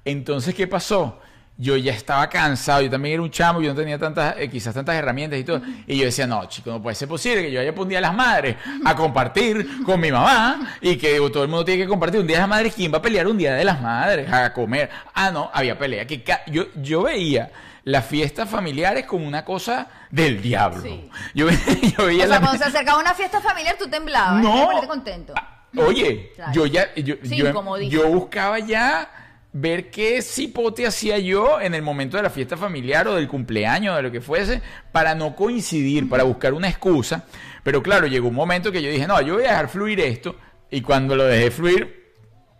[0.04, 1.20] Entonces, ¿qué pasó?
[1.62, 4.72] Yo ya estaba cansado, yo también era un chamo, yo no tenía tantas, eh, quizás
[4.72, 5.60] tantas herramientas y todo.
[5.86, 8.02] Y yo decía, no, chico, no puede ser posible que yo por un día de
[8.02, 12.18] las madres a compartir con mi mamá y que todo el mundo tiene que compartir
[12.20, 12.74] un día de las madres.
[12.74, 14.88] ¿Quién va a pelear un día de las madres a comer?
[15.12, 16.06] Ah, no, había pelea.
[16.06, 17.50] Que yo, yo veía
[17.84, 20.80] las fiestas familiares como una cosa del diablo.
[20.80, 21.10] Sí.
[21.34, 21.46] Yo,
[21.98, 24.42] yo veía o sea, la- cuando se acercaba una fiesta familiar, tú temblabas.
[24.42, 24.80] no.
[24.80, 24.88] No.
[24.88, 25.34] contento.
[25.36, 26.52] Ah, Oye, Claro.
[26.52, 29.08] yo ya, yo, Sí, yo, yo buscaba ya
[29.52, 33.96] ver qué cipote hacía yo en el momento de la fiesta familiar o del cumpleaños,
[33.96, 37.24] de lo que fuese, para no coincidir, para buscar una excusa.
[37.62, 40.36] Pero claro, llegó un momento que yo dije, no, yo voy a dejar fluir esto.
[40.70, 42.14] Y cuando lo dejé fluir,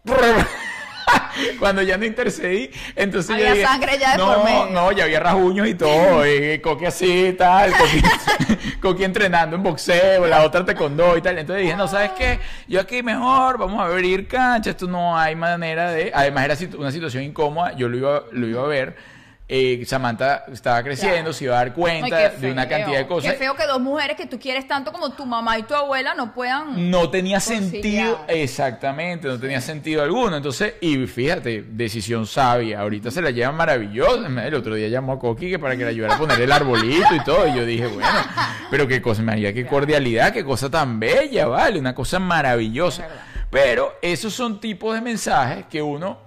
[1.58, 4.66] cuando ya no intercedí, entonces yo Había dije, sangre ya de no, por medio".
[4.66, 8.02] no, ya había rasguños y todo, y coque así y tal, coqui,
[8.80, 11.38] coqui entrenando en boxeo, la otra taekwondo y tal.
[11.38, 12.38] Entonces dije, no, ¿sabes qué?
[12.68, 16.12] Yo aquí mejor, vamos a abrir cancha, esto no hay manera de...
[16.14, 19.19] Además era una situación incómoda, yo lo iba, lo iba a ver.
[19.52, 23.32] Eh, Samantha estaba creciendo, se iba a dar cuenta Ay, de una cantidad de cosas.
[23.32, 26.14] Qué feo que dos mujeres que tú quieres tanto como tu mamá y tu abuela
[26.14, 26.88] no puedan.
[26.88, 27.70] No tenía Conciliar.
[27.72, 30.36] sentido, exactamente, no tenía sentido alguno.
[30.36, 32.80] Entonces, y fíjate, decisión sabia.
[32.80, 34.28] Ahorita se la llevan maravillosa.
[34.46, 37.12] El otro día llamó a Coqui que para que le ayudara a poner el arbolito
[37.12, 37.48] y todo.
[37.48, 38.08] Y yo dije, bueno,
[38.70, 43.08] pero qué cosa, María, qué cordialidad, qué cosa tan bella, vale, una cosa maravillosa.
[43.50, 46.18] Pero esos son tipos de mensajes que uno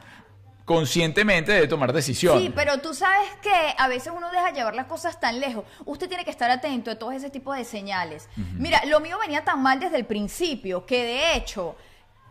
[0.66, 2.42] conscientemente debe tomar decisiones.
[2.44, 5.66] Sí, pero tú sabes que a veces uno deja llevar las cosas tan lejos.
[5.86, 8.30] Usted tiene que estar atento a todo ese tipo de señales.
[8.58, 11.76] Mira, lo mío venía tan mal desde el principio que de hecho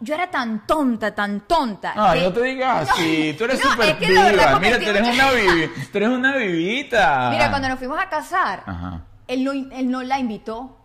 [0.00, 1.92] yo era tan tonta, tan tonta.
[1.94, 4.08] Ay, que- no te digas No, así, tú eres no, súper es que.
[4.08, 7.28] Mira, tú eres una, vivi- tú eres una vivita.
[7.30, 9.02] Mira, cuando nos fuimos a casar, Ajá.
[9.28, 10.78] él no, él no la invitó.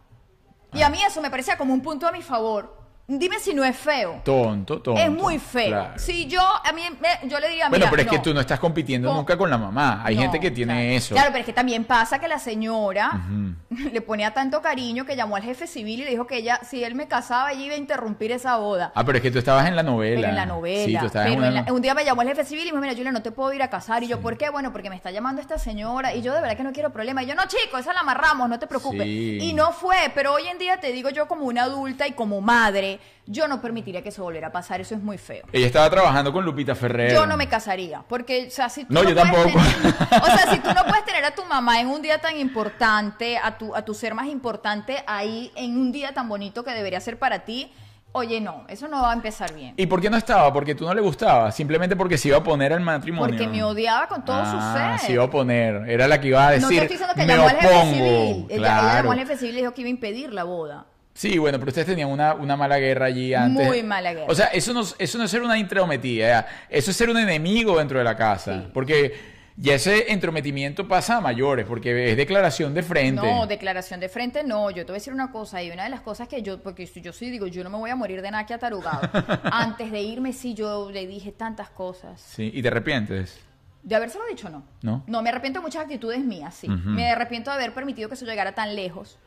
[0.73, 0.87] Y Ah.
[0.87, 2.76] a mí eso me parecía como un punto a mi favor.
[3.09, 4.19] Dime si no es feo.
[4.25, 4.99] Tonto, tonto.
[5.01, 5.67] es muy feo.
[5.69, 5.93] claro.
[5.97, 8.41] Si yo, a mí, me- yo le diría, Bueno, mira, pero es que tú no
[8.41, 10.01] estás compitiendo Con- nunca con la mamá.
[10.03, 10.89] Hay No, gente que tiene claro.
[10.89, 11.15] eso.
[11.15, 13.21] Claro, pero es que también pasa que la señora
[13.69, 16.83] le ponía tanto cariño que llamó al jefe civil y le dijo que ella, si
[16.83, 18.91] él me casaba, ella iba a interrumpir esa boda.
[18.93, 20.15] Ah, pero es que tú estabas en la novela.
[20.17, 20.85] Pero en la novela.
[20.85, 22.63] Sí, tú estabas en Pero una en la- un día me llamó el jefe civil
[22.63, 24.03] y me dijo, mira, Julia, no te puedo ir a casar.
[24.03, 24.49] Y yo, ¿por qué?
[24.49, 27.23] Bueno, porque me está llamando esta señora y yo de verdad que no quiero problema.
[27.23, 29.03] Y yo, no, chico, esa la amarramos, no te preocupes.
[29.03, 29.37] Sí.
[29.39, 32.41] Y no fue, pero hoy en día te digo yo como una adulta y como
[32.41, 34.81] madre, yo no permitiría que eso volviera a pasar.
[34.81, 35.45] Eso es muy feo.
[35.51, 37.13] Ella estaba trabajando con Lupita Ferrer.
[37.13, 39.59] Yo no me casaría, porque, o sea, si tú No, yo puedes tampoco.
[39.59, 42.37] tener- o sea, si tú no puedes tener a tu mamá en un día tan
[42.37, 46.71] importante, a tu, a tu ser más importante ahí en un día tan bonito que
[46.71, 47.71] debería ser para ti,
[48.13, 49.73] oye, no, eso no va a empezar bien.
[49.77, 50.51] ¿Y por qué no estaba?
[50.51, 51.51] Porque tú no le gustaba.
[51.51, 53.27] Simplemente porque se iba a poner al matrimonio.
[53.35, 55.07] Porque me odiaba con todo ah, su ser.
[55.07, 55.87] se iba a poner.
[55.89, 56.63] Era la que iba a decir.
[56.63, 57.93] no te estoy diciendo que me llamó al jefe opongo".
[57.93, 58.07] civil.
[58.09, 58.97] Ella, ella Claro.
[58.97, 60.85] llamó al jefe civil y dijo que iba a impedir la boda.
[61.17, 63.65] Sí, bueno, pero ustedes tenían una, una mala guerra allí antes.
[63.65, 64.27] Muy mala guerra.
[64.29, 67.75] O sea, eso no, eso no es ser una intrometida, eso es ser un enemigo
[67.79, 68.61] dentro de la casa.
[68.61, 68.67] Sí.
[68.71, 69.15] Porque
[69.55, 73.25] ya ese entrometimiento pasa a mayores, porque es declaración de frente.
[73.25, 74.69] No, declaración de frente no.
[74.69, 75.63] Yo te voy a decir una cosa.
[75.63, 77.89] Y una de las cosas que yo, porque yo sí digo, yo no me voy
[77.89, 79.09] a morir de nada que atarugado.
[79.51, 82.21] Antes de irme, sí, yo le dije tantas cosas.
[82.21, 83.39] Sí, y te arrepientes.
[83.81, 84.63] ¿De habérselo dicho no?
[84.83, 85.03] No.
[85.07, 86.67] No, me arrepiento de muchas actitudes mías, sí.
[86.67, 89.17] Me arrepiento de haber permitido que eso llegara tan lejos.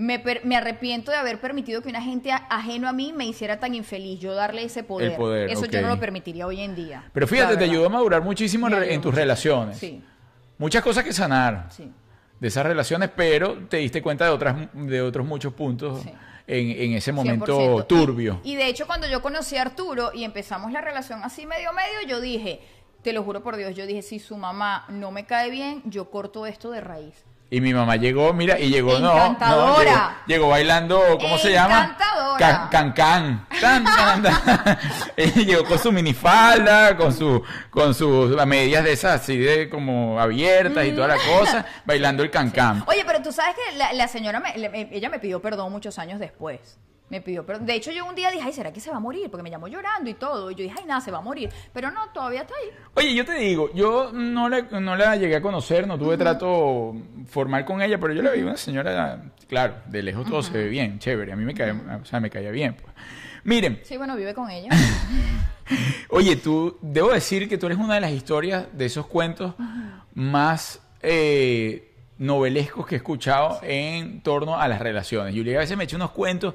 [0.00, 3.60] Me, per- me arrepiento de haber permitido que una gente ajeno a mí me hiciera
[3.60, 4.18] tan infeliz.
[4.18, 5.10] Yo darle ese poder.
[5.12, 7.04] El poder, eso yo no lo permitiría hoy en día.
[7.12, 9.76] Pero fíjate, te ayudó a madurar muchísimo en, tus relaciones.
[9.78, 10.02] Sí,
[10.56, 11.92] Muchas cosas que sanar sí.
[12.38, 16.10] de esas relaciones, pero te diste cuenta de otras de otros muchos puntos Sí.
[16.46, 17.86] en, en ese momento 100%.
[17.86, 18.40] turbio.
[18.42, 21.72] Y, y de hecho, cuando yo conocí a Arturo y empezamos la relación así medio
[21.74, 22.60] medio, yo dije,
[23.02, 26.10] te lo juro por Dios, yo dije, si su mamá no me cae bien, yo
[26.10, 27.24] corto esto de raíz.
[27.52, 29.92] Y mi mamá llegó, mira, y llegó, no, no, llegó,
[30.26, 31.82] llegó bailando, ¿cómo se llama?
[31.82, 32.38] Encantadora.
[32.38, 33.46] Can, can, can.
[33.60, 34.78] Tan, tan, tan.
[35.16, 40.20] Ella llegó con su minifalda, con su, con sus medias de esas así de como
[40.20, 42.84] abiertas y toda la cosa, bailando el can, can.
[42.86, 44.54] Oye, pero tú sabes que la, la señora, me-
[44.92, 46.78] ella me pidió perdón muchos años después.
[47.10, 47.66] Me pidió perdón.
[47.66, 49.28] De hecho, yo un día dije, ay, ¿será que se va a morir?
[49.30, 50.50] Porque me llamó llorando y todo.
[50.50, 51.50] Y yo dije, ay, nada, se va a morir.
[51.72, 52.70] Pero no, todavía está ahí.
[52.94, 56.94] Oye, yo te digo, yo no la, no la llegué a conocer, no tuve trato
[57.26, 60.68] formal con ella, pero yo la vi una señora, claro, de lejos todo se ve
[60.68, 62.74] bien, chévere, a mí me cae, o sea, me caía bien.
[62.74, 62.94] Pues.
[63.42, 64.68] Miren, Sí, bueno, vive con ella.
[66.10, 69.54] Oye, tú, debo decir que tú eres una de las historias de esos cuentos
[70.14, 75.34] más eh, novelescos que he escuchado en torno a las relaciones.
[75.34, 76.54] Julia a veces me echa unos cuentos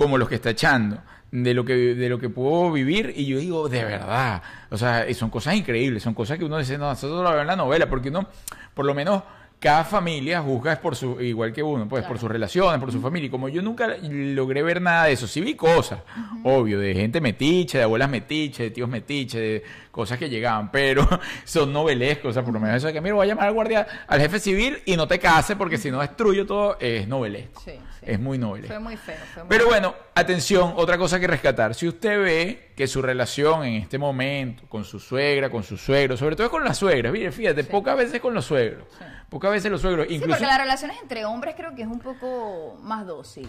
[0.00, 0.96] como los que está echando,
[1.30, 4.40] de lo que, de lo que puedo vivir, y yo digo, de verdad,
[4.70, 7.46] o sea, son cosas increíbles, son cosas que uno dice, no, nosotros lo veo en
[7.46, 8.26] la novela, porque uno,
[8.72, 9.22] por lo menos,
[9.60, 12.98] cada familia juzga es por su, igual que uno, pues por sus relaciones, por su
[12.98, 13.26] familia.
[13.26, 16.00] Y como yo nunca logré ver nada de eso, sí vi cosas,
[16.42, 21.06] obvio, de gente metiche, de abuelas metiche, de tíos metiche, de cosas que llegaban, pero
[21.44, 23.52] son novelescos, o sea, por lo menos eso de que, mira, voy a llamar al
[23.52, 27.60] guardia, al jefe civil y no te cases porque si no destruyo todo, es novelesco.
[27.60, 28.06] Sí, sí.
[28.06, 28.72] Es muy novelesco.
[28.72, 29.16] Fue muy feo.
[29.34, 31.74] Fue muy Pero bueno, atención, otra cosa que rescatar.
[31.74, 36.16] Si usted ve que su relación en este momento con su suegra, con su suegro,
[36.16, 38.86] sobre todo con las suegras, mire, fíjate, pocas veces con los suegros,
[39.30, 39.32] Sí.
[39.36, 40.32] pocas veces los suegros, Sí, incluso...
[40.38, 43.48] porque las relaciones entre hombres creo que es un poco más dócil.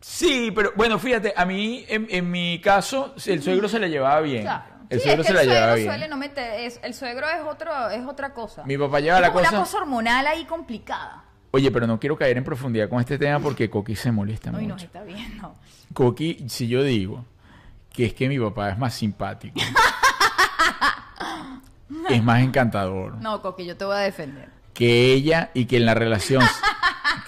[0.00, 4.20] Sí, pero bueno, fíjate, a mí, en, en mi caso, el suegro se la llevaba
[4.20, 4.42] bien.
[4.42, 4.76] Claro.
[4.88, 5.88] El sí, suegro es que se la llevaba bien.
[5.88, 8.62] suele no meter, es- el suegro es otro, es otra cosa.
[8.64, 9.50] Mi papá lleva es la como cosa...
[9.56, 11.24] una cosa hormonal ahí complicada.
[11.50, 14.66] Oye, pero no quiero caer en profundidad con este tema porque Coqui se molesta Uy,
[14.66, 14.86] nos mucho.
[14.86, 15.54] está viendo.
[15.94, 17.24] Coqui, si yo digo
[17.92, 19.58] que es que mi papá es más simpático,
[22.10, 24.50] es más encantador No, Coqui, yo te voy a defender.
[24.76, 26.42] Que ella y que en la relación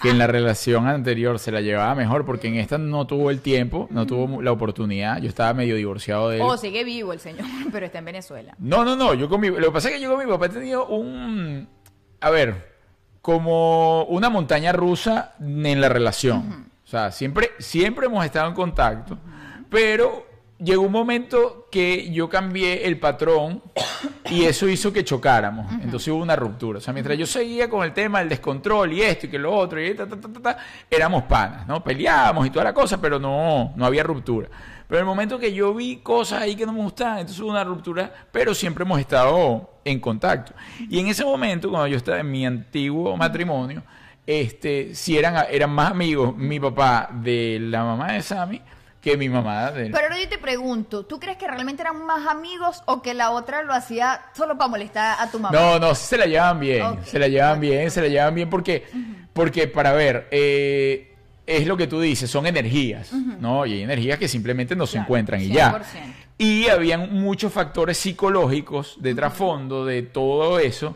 [0.01, 3.41] que en la relación anterior se la llevaba mejor porque en esta no tuvo el
[3.41, 5.19] tiempo, no tuvo la oportunidad.
[5.21, 6.41] Yo estaba medio divorciado de él.
[6.45, 8.55] Oh, sigue vivo el señor, pero está en Venezuela.
[8.59, 9.13] No, no, no.
[9.15, 11.67] Yo con mi, lo que pasa es que yo con mi papá he tenido un.
[12.21, 12.75] A ver,
[13.21, 16.69] como una montaña rusa en la relación.
[16.85, 19.17] O sea, siempre, siempre hemos estado en contacto.
[19.69, 20.28] Pero
[20.59, 23.63] llegó un momento que yo cambié el patrón
[24.29, 25.71] y eso hizo que chocáramos.
[25.81, 26.79] Entonces hubo una ruptura.
[26.79, 29.55] O sea, mientras yo seguía con el tema del descontrol y esto y que lo
[29.55, 30.57] otro y ta, ta, ta, ta, ta,
[30.89, 31.83] éramos panas, ¿no?
[31.83, 34.49] Peleábamos y toda la cosa, pero no, no había ruptura.
[34.87, 37.51] Pero en el momento que yo vi cosas ahí que no me gustaban, entonces hubo
[37.51, 40.53] una ruptura, pero siempre hemos estado en contacto.
[40.89, 43.83] Y en ese momento, cuando yo estaba en mi antiguo matrimonio,
[44.25, 48.61] este, si eran, eran más amigos mi papá de la mamá de Sammy
[49.01, 49.89] que mi mamá de...
[49.89, 53.31] Pero ahora yo te pregunto, ¿tú crees que realmente eran más amigos o que la
[53.31, 55.57] otra lo hacía solo para molestar a tu mamá?
[55.57, 58.85] No, no, se la llevan bien, se la llevan bien, se la llevan bien porque,
[59.33, 61.15] porque para ver, eh,
[61.47, 63.65] es lo que tú dices, son energías, ¿no?
[63.65, 65.71] Y hay energías que simplemente no se Claro, encuentran y ya.
[65.79, 65.83] 100%.
[66.37, 70.95] Y habían muchos factores psicológicos de trasfondo de todo eso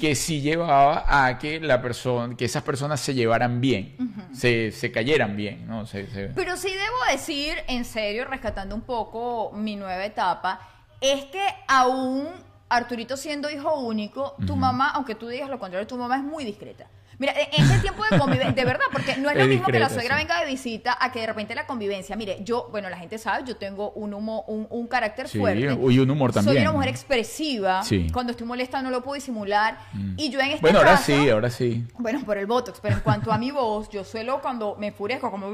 [0.00, 3.96] que sí llevaba a que la persona, que esas personas se llevaran bien,
[4.32, 5.86] se, se cayeran bien, ¿no?
[5.86, 10.60] Se- se- Pero sí debo decir, en serio, rescatando un poco mi nueva etapa,
[11.00, 12.28] es que aún
[12.68, 16.44] Arturito siendo hijo único, tu mamá, aunque tú digas lo contrario, tu mamá es muy
[16.44, 16.86] discreta.
[17.20, 19.78] Mira, en ese tiempo de convivencia, de verdad, porque no es lo Es mismo que
[19.78, 20.22] la suegra sí.
[20.24, 22.16] venga de visita a que de repente la convivencia.
[22.16, 25.60] Mire, yo, bueno, la gente sabe, yo tengo un humo, un, un carácter Sí, fuerte.
[25.60, 26.62] y un humor Soy también.
[26.62, 27.82] una mujer expresiva.
[27.84, 28.08] Sí.
[28.12, 29.78] Cuando estoy molesta no lo puedo disimular.
[30.16, 31.84] Y yo en este Bueno, ahora caso- sí, ahora sí.
[31.98, 35.30] bueno, por el Botox, pero en cuanto a mi voz, yo suelo cuando me enfurezco
[35.30, 35.46] como...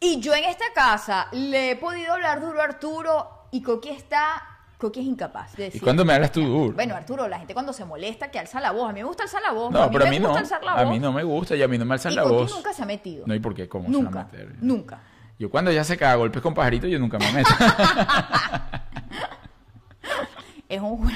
[0.00, 4.42] Y yo en esta casa le he podido hablar duro a Arturo y Coqui está...
[4.78, 5.82] Coqui es incapaz de ¿Y decir...
[5.82, 6.74] cuándo me hablas tú duro?
[6.74, 8.90] Bueno, Arturo, la gente cuando se molesta que alza la voz.
[8.90, 9.70] A mí me gusta alzar la voz.
[9.72, 10.28] no, pero a me mí no.
[10.28, 10.92] gusta alzar la A voz.
[10.92, 12.54] mí no me gusta y a mí no me alzan y la Coqui voz.
[12.54, 13.24] nunca se ha metido.
[13.26, 13.68] No, ¿y por qué?
[13.68, 14.54] ¿Cómo se va a nunca, meter?
[14.60, 14.98] nunca.
[15.38, 17.50] Yo cuando ya se caga a golpes con pajaritos, yo nunca me meto.
[20.68, 21.12] Es un juego.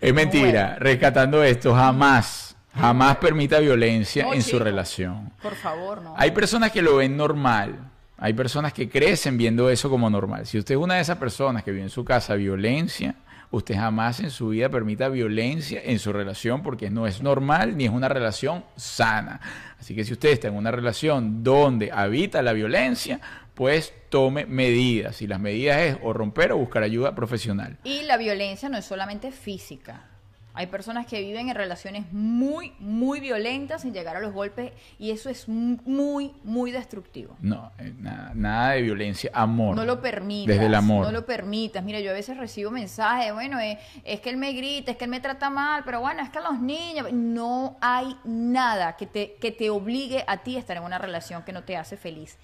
[0.00, 0.76] es mentira.
[0.80, 5.32] Rescatando esto, jamás, jamás permita violencia No, en su relación.
[5.40, 6.14] Por favor, no.
[6.16, 7.78] Hay personas que lo ven normal.
[8.22, 10.46] Hay personas que crecen viendo eso como normal.
[10.46, 13.14] Si usted es una de esas personas que vive en su casa violencia,
[13.50, 17.86] usted jamás en su vida permita violencia en su relación porque no es normal ni
[17.86, 19.40] es una relación sana.
[19.80, 23.22] Así que si usted está en una relación donde habita la violencia,
[23.54, 25.22] pues tome medidas.
[25.22, 27.78] Y las medidas es o romper o buscar ayuda profesional.
[27.84, 30.09] Y la violencia no es solamente física.
[30.60, 35.10] Hay personas que viven en relaciones muy, muy violentas sin llegar a los golpes y
[35.10, 37.34] eso es muy, muy destructivo.
[37.40, 39.74] No, eh, nada, nada de violencia, amor.
[39.74, 40.54] No lo permitas.
[40.54, 41.06] Desde el amor.
[41.06, 41.82] No lo permitas.
[41.82, 45.04] Mira, yo a veces recibo mensajes, bueno, eh, es que él me grita, es que
[45.04, 47.10] él me trata mal, pero bueno, es que los niños...
[47.10, 51.42] No hay nada que te, que te obligue a ti a estar en una relación
[51.42, 52.36] que no te hace feliz.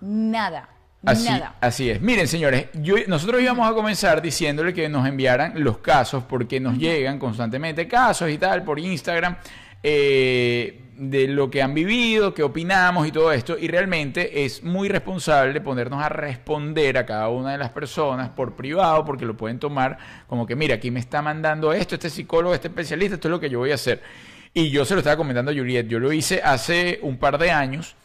[0.00, 0.68] Nada.
[1.04, 1.54] Así, Nada.
[1.60, 2.00] así es.
[2.00, 6.76] Miren, señores, yo, nosotros íbamos a comenzar diciéndole que nos enviaran los casos, porque nos
[6.76, 9.36] llegan constantemente casos y tal por Instagram
[9.82, 13.56] eh, de lo que han vivido, qué opinamos y todo esto.
[13.58, 18.54] Y realmente es muy responsable ponernos a responder a cada una de las personas por
[18.54, 19.96] privado, porque lo pueden tomar
[20.26, 23.40] como que, mira, aquí me está mandando esto, este psicólogo, este especialista, esto es lo
[23.40, 24.02] que yo voy a hacer.
[24.52, 27.50] Y yo se lo estaba comentando a Juliet, yo lo hice hace un par de
[27.50, 27.96] años.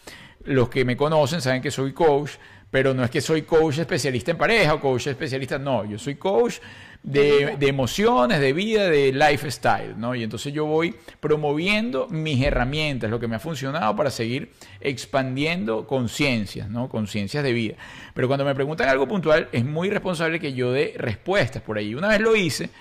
[0.45, 2.33] Los que me conocen saben que soy coach
[2.71, 6.15] pero no es que soy coach especialista en pareja o coach especialista, no, yo soy
[6.15, 6.55] coach
[7.03, 10.15] de, de, emociones, de vida, de lifestyle, ¿no?
[10.15, 14.51] Y entonces yo voy promoviendo mis herramientas, lo que me ha funcionado para seguir
[14.81, 16.89] expandiendo conciencias, ¿no?
[16.89, 17.75] Conciencias de vida.
[18.15, 21.93] Pero cuando me preguntan algo puntual, es muy responsable que yo dé respuestas por ahí.
[21.93, 22.71] Una vez lo hice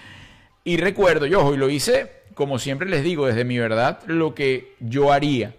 [0.64, 4.74] y recuerdo, yo hoy lo hice, como siempre les digo, desde mi verdad, lo que
[4.80, 5.54] yo haría.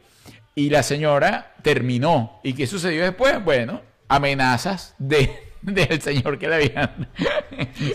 [0.55, 2.39] Y la señora terminó.
[2.43, 3.43] ¿Y qué sucedió después?
[3.43, 7.07] Bueno, amenazas de del señor que le habían,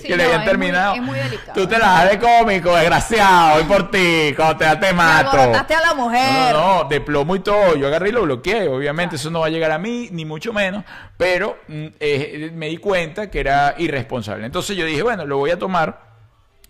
[0.02, 0.94] que le habían terminado.
[0.94, 1.52] es muy delicado.
[1.54, 5.64] Tú te la das de cómico, desgraciado, y por ti, cuando te, te mato.
[5.66, 6.52] Te a la mujer.
[6.52, 7.76] No, no, de plomo y todo.
[7.76, 8.68] Yo agarré y lo bloqueé.
[8.68, 10.84] Obviamente eso no va a llegar a mí, ni mucho menos.
[11.16, 14.46] Pero mm, eh, me di cuenta que era irresponsable.
[14.46, 16.10] Entonces yo dije, bueno, lo voy a tomar.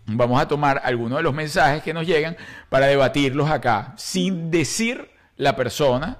[0.07, 2.36] Vamos a tomar algunos de los mensajes que nos llegan
[2.68, 6.18] para debatirlos acá, sin decir la persona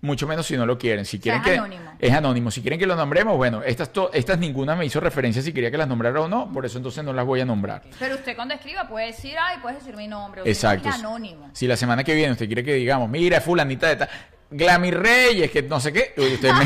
[0.00, 1.04] mucho menos si no lo quieren.
[1.04, 1.92] Si quieren que es anónimo.
[1.98, 2.50] es anónimo.
[2.50, 5.78] Si quieren que lo nombremos, bueno, estas estas ninguna me hizo referencia si quería que
[5.78, 7.82] las nombrara o no, por eso entonces no las voy a nombrar.
[7.98, 10.42] Pero usted cuando escriba puede decir, ay, puedes decir mi nombre.
[10.44, 10.88] Exacto.
[10.88, 11.50] Es anónimo.
[11.52, 14.08] Si la semana que viene usted quiere que digamos, mira, fulanita de tal,
[14.50, 16.64] Glami Reyes, que no sé qué, usted me,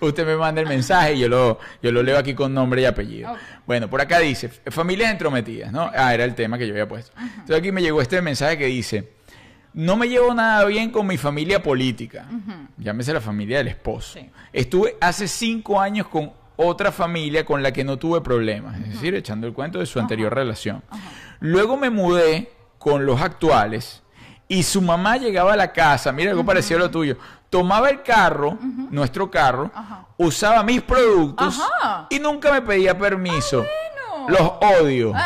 [0.06, 2.84] usted me manda el mensaje y yo lo, yo lo leo aquí con nombre y
[2.84, 3.34] apellido.
[3.66, 5.90] Bueno, por acá dice, familias entrometidas, ¿no?
[5.94, 7.12] Ah, era el tema que yo había puesto.
[7.18, 9.15] Entonces aquí me llegó este mensaje que dice,
[9.76, 12.26] no me llevo nada bien con mi familia política.
[12.78, 14.18] Llámese la familia del esposo.
[14.50, 18.80] Estuve hace cinco años con otra familia con la que no tuve problemas.
[18.80, 20.82] Es decir, echando el cuento de su anterior relación.
[21.40, 24.02] Luego me mudé con los actuales
[24.48, 27.18] y su mamá llegaba a la casa, mira algo parecido a lo tuyo,
[27.50, 28.56] tomaba el carro,
[28.90, 29.70] nuestro carro,
[30.16, 31.60] usaba mis productos
[32.08, 33.62] y nunca me pedía permiso.
[33.62, 33.95] Ah,
[34.28, 35.12] los odio.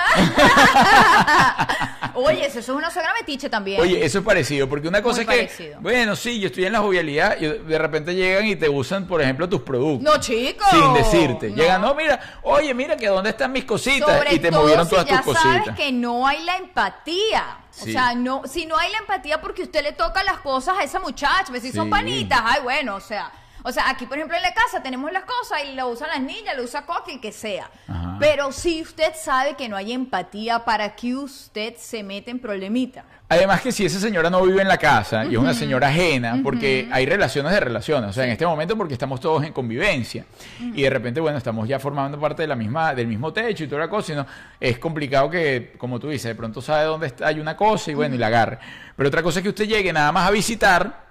[2.15, 3.81] Oye, eso es una suegra metiche también.
[3.81, 6.81] Oye, eso es parecido, porque una cosa es que, bueno, sí, yo estoy en la
[6.81, 10.03] jovialidad y de repente llegan y te usan, por ejemplo, tus productos.
[10.03, 10.67] No, chicos.
[10.71, 11.51] Sin decirte.
[11.51, 15.21] Llegan, no, mira, oye, mira que dónde están mis cositas y te movieron todas tus
[15.21, 15.65] cositas.
[15.65, 17.59] sabes que no hay la empatía.
[17.83, 20.83] O sea, no, si no hay la empatía porque usted le toca las cosas a
[20.83, 23.31] esa muchacha, pues si son panitas, ay, bueno, o sea,
[23.63, 26.21] o sea, aquí, por ejemplo, en la casa tenemos las cosas y lo usan las
[26.21, 27.71] niñas, lo usa Coqui, que sea.
[28.19, 33.05] Pero si usted sabe que no hay empatía, ¿para que usted se mete en problemita?
[33.29, 36.41] Además que si esa señora no vive en la casa y es una señora ajena,
[36.43, 40.25] porque hay relaciones de relaciones, o sea, en este momento porque estamos todos en convivencia
[40.59, 43.69] y de repente, bueno, estamos ya formando parte de la misma, del mismo techo y
[43.69, 44.27] toda la cosa, y no,
[44.59, 47.95] es complicado que, como tú dices, de pronto sabe dónde está, hay una cosa y
[47.95, 48.59] bueno, y la agarre.
[48.97, 51.10] Pero otra cosa es que usted llegue nada más a visitar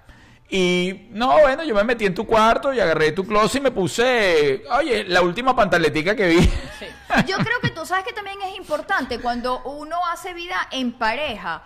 [0.50, 3.70] y no, bueno, yo me metí en tu cuarto y agarré tu closet y me
[3.70, 6.50] puse, oye, la última pantaletica que vi.
[7.26, 11.62] Yo creo que tú sabes que también es importante cuando uno hace vida en pareja.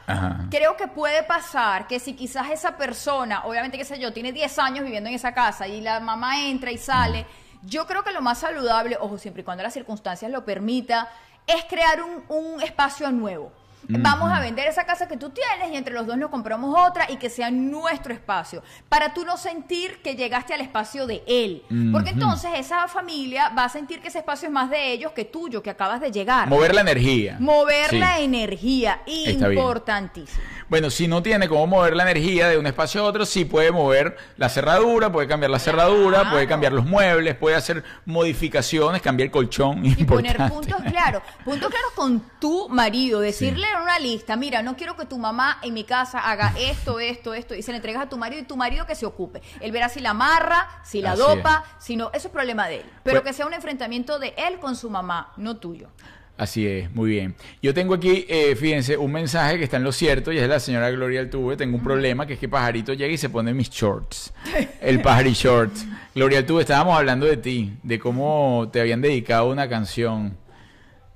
[0.51, 4.59] Creo que puede pasar que si quizás esa persona, obviamente qué sé yo, tiene 10
[4.59, 7.26] años viviendo en esa casa y la mamá entra y sale,
[7.62, 11.11] yo creo que lo más saludable, ojo, siempre y cuando las circunstancias lo permita,
[11.47, 13.51] es crear un, un espacio nuevo.
[13.89, 17.11] Vamos a vender esa casa que tú tienes y entre los dos nos compramos otra
[17.11, 18.62] y que sea nuestro espacio.
[18.89, 21.62] Para tú no sentir que llegaste al espacio de él.
[21.93, 25.24] Porque entonces esa familia va a sentir que ese espacio es más de ellos que
[25.24, 26.49] tuyo, que acabas de llegar.
[26.49, 27.37] Mover la energía.
[27.41, 29.01] Mover la energía.
[29.07, 30.43] Importantísimo.
[30.68, 33.70] Bueno, si no tiene cómo mover la energía de un espacio a otro, sí puede
[33.70, 39.26] mover la cerradura, puede cambiar la cerradura, puede cambiar los muebles, puede hacer modificaciones, cambiar
[39.26, 39.85] el colchón.
[39.95, 41.22] Y poner puntos claros.
[41.45, 43.20] Puntos claros con tu marido.
[43.20, 47.35] Decirle una lista, mira, no quiero que tu mamá en mi casa haga esto, esto,
[47.35, 47.55] esto.
[47.55, 49.43] Y se le entregas a tu marido y tu marido que se ocupe.
[49.61, 52.11] Él verá si la amarra, si la dopa, si no.
[52.12, 52.87] Eso es problema de él.
[53.03, 55.91] Pero pues que sea un enfrentamiento de él con su mamá, no tuyo.
[56.37, 57.37] Así es, muy bien.
[57.62, 60.49] Yo tengo aquí, eh, fíjense, un mensaje que está en lo cierto y es de
[60.49, 61.57] la señora Gloria Altuve.
[61.57, 64.33] Tengo un problema que es que Pajarito llega y se pone mis shorts.
[64.81, 65.87] El Pajari Shorts.
[66.12, 70.37] Gloria Altuve, estábamos hablando de ti, de cómo te habían dedicado una canción.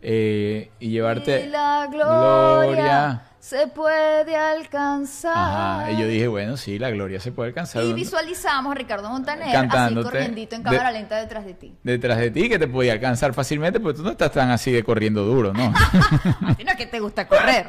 [0.02, 5.32] Eh, y llevarte Y la gloria, se puede alcanzar.
[5.36, 7.82] Ajá, y yo dije, bueno, sí, la gloria se puede alcanzar.
[7.84, 11.74] Y visualizamos a Ricardo Montaner Cantándote así corriendito en de- cámara lenta detrás de ti.
[11.82, 14.82] Detrás de ti, que te podía alcanzar fácilmente, porque tú no estás tan así de
[14.84, 15.72] corriendo duro, ¿no?
[16.46, 17.66] A ti no es que te gusta correr.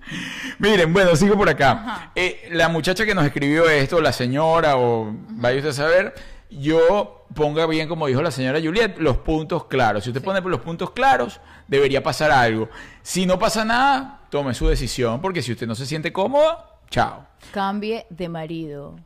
[0.58, 2.10] Miren, bueno, sigo por acá.
[2.14, 6.14] Eh, la muchacha que nos escribió esto, la señora, o vaya usted a saber,
[6.50, 10.04] yo ponga bien, como dijo la señora Juliet, los puntos claros.
[10.04, 12.68] Si usted pone los puntos claros, debería pasar algo.
[13.02, 17.26] Si no pasa nada, tome su decisión, porque si usted no se siente cómodo, chao.
[17.52, 18.96] Cambie de marido.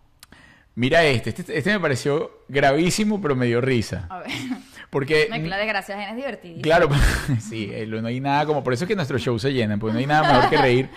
[0.74, 4.06] Mira este, este, este me pareció gravísimo, pero me dio risa.
[4.08, 4.30] A ver.
[4.88, 5.28] Porque...
[5.30, 6.62] No, la desgracia ajena es divertidísima.
[6.62, 6.88] Claro,
[7.40, 9.94] sí, eh, no hay nada como, por eso es que nuestros shows se llenan, porque
[9.94, 10.88] no hay nada mejor que reír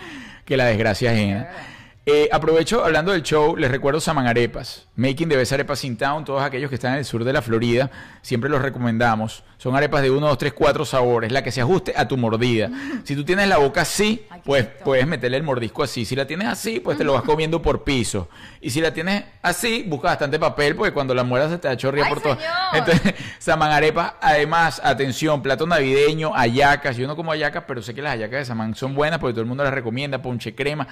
[0.44, 1.48] que la desgracia ajena.
[2.08, 6.40] Eh, aprovecho, hablando del show, les recuerdo Samanarepas, Making the Best Arepas in Town, todos
[6.40, 7.90] aquellos que están en el sur de la Florida,
[8.22, 9.42] siempre los recomendamos.
[9.58, 12.70] Son arepas de 1, 2, 3, 4 sabores, la que se ajuste a tu mordida.
[13.02, 16.04] Si tú tienes la boca así, pues puedes meterle el mordisco así.
[16.04, 18.28] Si la tienes así, pues te lo vas comiendo por piso.
[18.60, 21.74] Y si la tienes así, busca bastante papel, porque cuando la mueras se te va
[21.74, 22.38] a chorrear ¡Ay, por todo.
[22.72, 26.96] Entonces, Saman Arepa, además, atención, plato navideño, hallacas.
[26.96, 29.42] Yo no como hallacas, pero sé que las hallacas de Saman son buenas porque todo
[29.42, 30.86] el mundo las recomienda, ponche crema.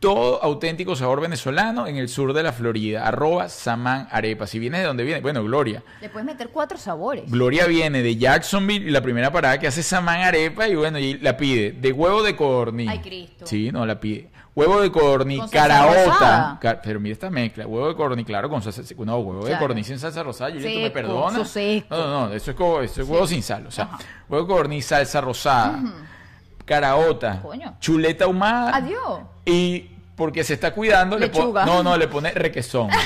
[0.00, 3.06] Todo auténtico sabor venezolano en el sur de la Florida.
[3.06, 4.46] Arroba Saman Arepa.
[4.46, 5.82] Si vienes de donde viene, bueno, Gloria.
[6.00, 7.28] Le puedes meter cuatro sabores.
[7.28, 11.18] Gloria viene de Jacksonville y la primera parada que hace Saman Arepa y bueno, y
[11.18, 12.86] la pide de huevo de corny.
[12.88, 13.46] Ay, Cristo.
[13.46, 14.30] Sí, no, la pide.
[14.58, 16.80] Huevo de salsa caraota.
[16.82, 17.64] pero mira esta mezcla.
[17.64, 18.82] Huevo de corny, claro, con salsa.
[18.98, 20.50] No, huevo de corny sin salsa rosada.
[20.50, 21.56] Juliet, ¿tú me perdonas?
[21.88, 22.34] No, no, no.
[22.34, 23.68] Eso es, como, eso es huevo sin sal.
[23.68, 23.98] O sea, Ajá.
[24.28, 25.80] huevo de corny, salsa rosada,
[26.68, 27.74] caraota, Coño.
[27.80, 28.76] chuleta ahumada.
[28.76, 29.20] Adiós.
[29.44, 31.64] Y porque se está cuidando, le pone.
[31.64, 32.90] No, no, le pone requesón.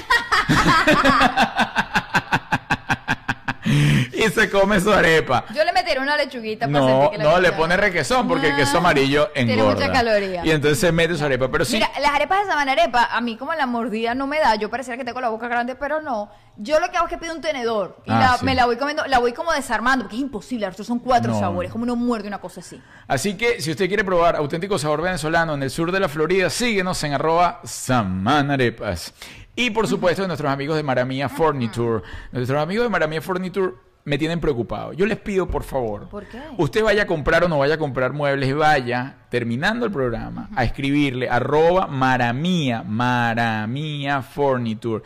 [4.13, 5.45] y se come su arepa.
[5.55, 8.57] Yo le meteré una lechuguita para No, sentir que no, le pone requesón porque el
[8.57, 9.55] queso Ah, amarillo engorda.
[9.63, 10.45] Tiene mucha caloría.
[10.45, 11.49] Y entonces se mete su arepa.
[11.51, 14.57] Pero sí, Mira, las arepas de Samanarepa, a mí como la mordida no me da,
[14.57, 16.29] yo pareciera que tengo la boca grande, pero no.
[16.57, 18.45] Yo lo que hago es que pido un tenedor y Ah, la- sí.
[18.45, 21.41] me la voy comiendo, la voy como desarmando, porque es imposible, estos son cuatro No.
[21.41, 22.81] sabores, como uno muerde una cosa así.
[23.09, 26.51] Así que si usted quiere probar auténtico sabor venezolano en el sur de la Florida,
[26.51, 29.15] síguenos en arroba samanarepas.
[29.57, 32.03] Y por supuesto, nuestros amigos de Maramia Furniture.
[32.33, 33.73] Nuestros amigos de Maramia Furniture
[34.05, 34.93] me tienen preocupado.
[34.93, 36.41] Yo les pido, por favor, ¿Por qué?
[36.59, 40.65] usted vaya a comprar o no vaya a comprar muebles, vaya, terminando el programa, a
[40.65, 45.05] escribirle arroba maramia, maramia Furniture.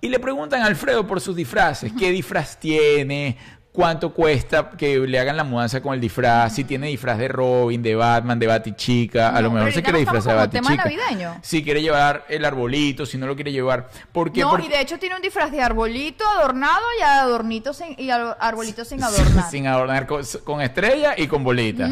[0.00, 1.92] Y le preguntan a Alfredo por sus disfraces.
[1.98, 3.36] ¿Qué disfraz tiene?
[3.76, 6.54] ¿Cuánto cuesta que le hagan la mudanza con el disfraz?
[6.54, 9.28] Si tiene disfraz de Robin, de Batman, de Batichica.
[9.28, 11.04] A No, lo mejor se quiere no disfrazar de tema Batichica.
[11.04, 11.38] navideño.
[11.42, 13.90] Si quiere llevar el arbolito, si no lo quiere llevar.
[14.12, 14.40] ¿Por qué?
[14.40, 18.08] No, Porque- y de hecho tiene un disfraz de arbolito adornado y adornito sin, y
[18.08, 19.44] ar- arbolito sin adornar.
[19.50, 21.90] sin adornar con, con estrella y con bolita.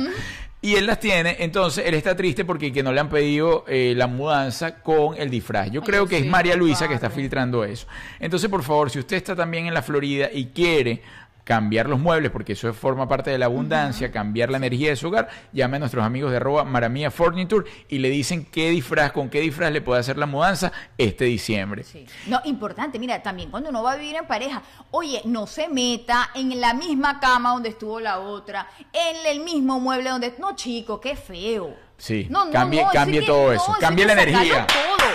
[0.63, 3.93] Y él las tiene, entonces él está triste porque que no le han pedido eh,
[3.95, 5.71] la mudanza con el disfraz.
[5.71, 7.87] Yo Ay, creo que es María Luisa que está filtrando eso.
[8.19, 11.03] Entonces, por favor, si usted está también en la Florida y quiere
[11.45, 15.09] cambiar los muebles, porque eso forma parte de la abundancia, cambiar la energía de su
[15.09, 19.29] hogar, llame a nuestros amigos de arroba Maramia Furniture y le dicen qué disfraz, con
[19.29, 21.85] qué disfraz le puede hacer la mudanza este diciembre.
[21.85, 22.07] Sí.
[22.27, 26.31] No, importante, mira, también cuando uno va a vivir en pareja, oye, no se meta
[26.35, 30.35] en la misma cama donde estuvo la otra, en el mismo mueble donde...
[30.39, 31.77] No, chico, qué feo.
[31.99, 34.67] Sí, No, no, cambie, no, cambie que- todo eso, cambie la energía.
[34.67, 35.07] Todo.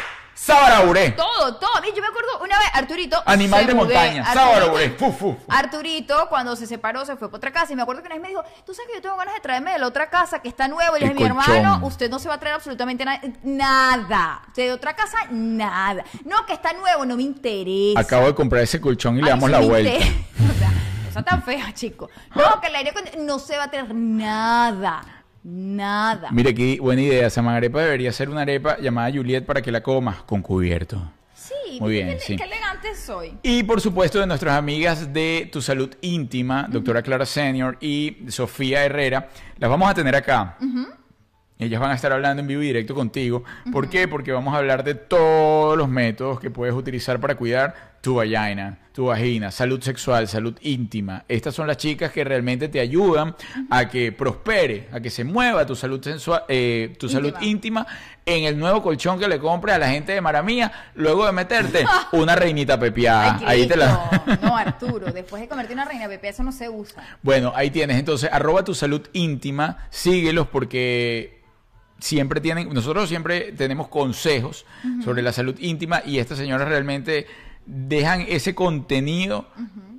[0.41, 0.81] Sábara
[1.15, 1.69] Todo, todo.
[1.81, 3.21] Mira, Yo me acuerdo una vez, Arturito.
[3.25, 3.93] Animal de mudé.
[3.93, 4.23] montaña,
[4.97, 5.37] fu, fu.
[5.49, 7.73] Arturito, cuando se separó, se fue para otra casa.
[7.73, 9.41] Y me acuerdo que una vez me dijo: Tú sabes que yo tengo ganas de
[9.41, 10.97] traerme de la otra casa que está nueva.
[10.97, 11.55] Y le dije: Mi colchón.
[11.55, 14.41] hermano, usted no se va a traer absolutamente na- nada.
[14.55, 16.03] De otra casa, nada.
[16.23, 17.99] No, que está nuevo, no me interesa.
[17.99, 19.91] Acabo de comprar ese colchón y le damos la vuelta.
[20.39, 20.71] O sea,
[21.07, 22.09] cosa tan fea, chico.
[22.35, 25.01] No, que el aire no se va a traer nada.
[25.43, 26.29] Nada.
[26.31, 27.29] Mire, qué buena idea.
[27.29, 31.11] Saman Arepa debería ser una arepa llamada Juliet para que la comas con cubierto.
[31.33, 32.35] Sí, Muy bien, qué, sí.
[32.35, 33.37] qué elegante soy.
[33.41, 38.83] Y por supuesto de nuestras amigas de Tu Salud Íntima, doctora Clara Senior y Sofía
[38.83, 40.57] Herrera, las vamos a tener acá.
[41.57, 43.43] Ellas van a estar hablando en vivo y directo contigo.
[43.71, 44.07] ¿Por qué?
[44.07, 48.77] Porque vamos a hablar de todos los métodos que puedes utilizar para cuidar tu vagina,
[48.93, 51.25] tu vagina, salud sexual, salud íntima.
[51.27, 53.35] Estas son las chicas que realmente te ayudan
[53.69, 57.85] a que prospere, a que se mueva tu salud sensual, eh, tu salud íntima
[58.25, 61.85] en el nuevo colchón que le compres a la gente de Maramía, luego de meterte
[62.13, 63.37] una reinita pepiada.
[63.39, 64.39] Ay, ahí te la.
[64.41, 67.03] No, Arturo, después de convertir una reina Pepe, eso no se usa.
[67.21, 67.97] Bueno, ahí tienes.
[67.97, 71.39] Entonces, arroba tu salud íntima, síguelos porque
[71.99, 74.65] siempre tienen, nosotros siempre tenemos consejos
[75.03, 77.27] sobre la salud íntima y estas señoras realmente
[77.69, 79.45] dejan ese contenido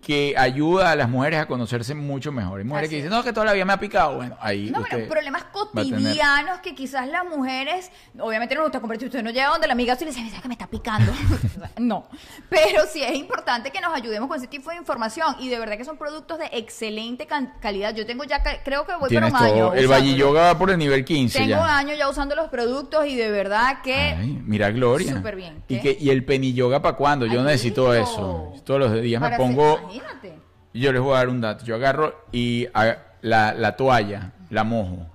[0.03, 2.59] que ayuda a las mujeres a conocerse mucho mejor.
[2.59, 4.17] Hay mujeres Así que dicen, no, que toda la vida me ha picado.
[4.17, 9.09] Bueno, ahí No, usted bueno, problemas cotidianos que quizás las mujeres, obviamente no gusta compartir,
[9.09, 11.13] usted no llega donde la amiga y le dice, mira que me está picando.
[11.79, 12.09] No,
[12.49, 15.77] pero sí es importante que nos ayudemos con ese tipo de información y de verdad
[15.77, 17.27] que son productos de excelente
[17.61, 17.95] calidad.
[17.95, 19.73] Yo tengo ya, creo que voy para un año.
[19.75, 20.15] El Valle.
[20.15, 21.61] Yoga va por el nivel 15 Tengo ya.
[21.61, 23.95] un año ya usando los productos y de verdad que...
[23.95, 25.15] Ay, mira, Gloria.
[25.15, 25.63] Súper bien.
[25.69, 27.27] ¿Y, que, ¿Y el penny yoga para cuándo?
[27.27, 28.11] Yo Necesito lindo.
[28.11, 28.53] eso.
[28.65, 29.79] Todos los días me pongo.
[29.83, 30.39] imagínate.
[30.73, 31.65] Yo les voy a dar un dato.
[31.65, 35.07] Yo agarro y a- la, la toalla, la mojo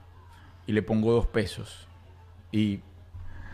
[0.67, 1.87] y le pongo dos pesos.
[2.51, 2.81] Y.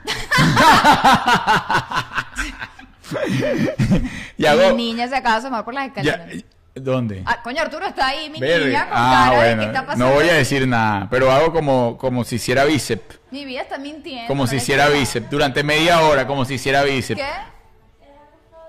[4.37, 4.75] y hago.
[4.75, 6.33] Mi niña se acaba de asomar por las escaleras.
[6.33, 6.41] ya-
[6.73, 7.21] ¿Dónde?
[7.25, 10.05] Ah, coño, Arturo está ahí, mi niña, con Ah, cara de bueno, que está pasando.
[10.07, 13.19] no voy a decir nada, pero hago como, como si hiciera bíceps.
[13.29, 14.27] Mi vida está mintiendo.
[14.29, 15.29] Como si hiciera bíceps.
[15.29, 17.19] Durante media hora, como si hiciera bíceps.
[17.19, 17.27] ¿Qué?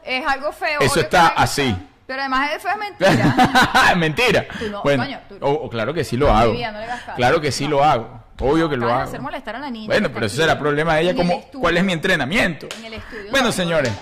[0.05, 0.81] Es algo feo.
[0.81, 1.75] Eso está así.
[2.07, 3.95] Pero además es feo, es mentira.
[3.97, 4.47] Mentira.
[4.59, 6.53] Tú no, bueno, coño, tú- o- o claro que sí lo hago.
[6.53, 8.21] vida, no claro que sí lo hago.
[8.41, 9.03] Obvio que lo hago.
[9.03, 9.87] hacer molestar a la niña.
[9.87, 11.15] Bueno, pero eso será problema de ella.
[11.15, 11.43] Como.
[11.61, 12.67] ¿Cuál es mi entrenamiento?
[12.79, 13.31] En el estudio.
[13.31, 13.93] Bueno, No, señores.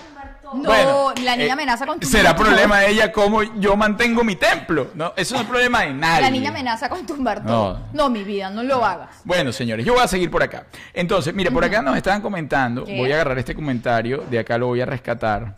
[0.53, 4.21] No, bueno, la niña eh, amenaza con tu Será problema de ella cómo yo mantengo
[4.25, 4.91] mi templo.
[4.95, 6.21] No, eso no es problema de nadie.
[6.23, 7.73] La niña amenaza con tumbar todo.
[7.79, 7.87] No.
[7.93, 9.21] No, mi vida, no lo hagas.
[9.23, 10.65] Bueno, señores, yo voy a seguir por acá.
[10.93, 12.97] Entonces, mire, por acá nos estaban comentando, ¿Qué?
[12.97, 15.55] voy a agarrar este comentario, de acá lo voy a rescatar,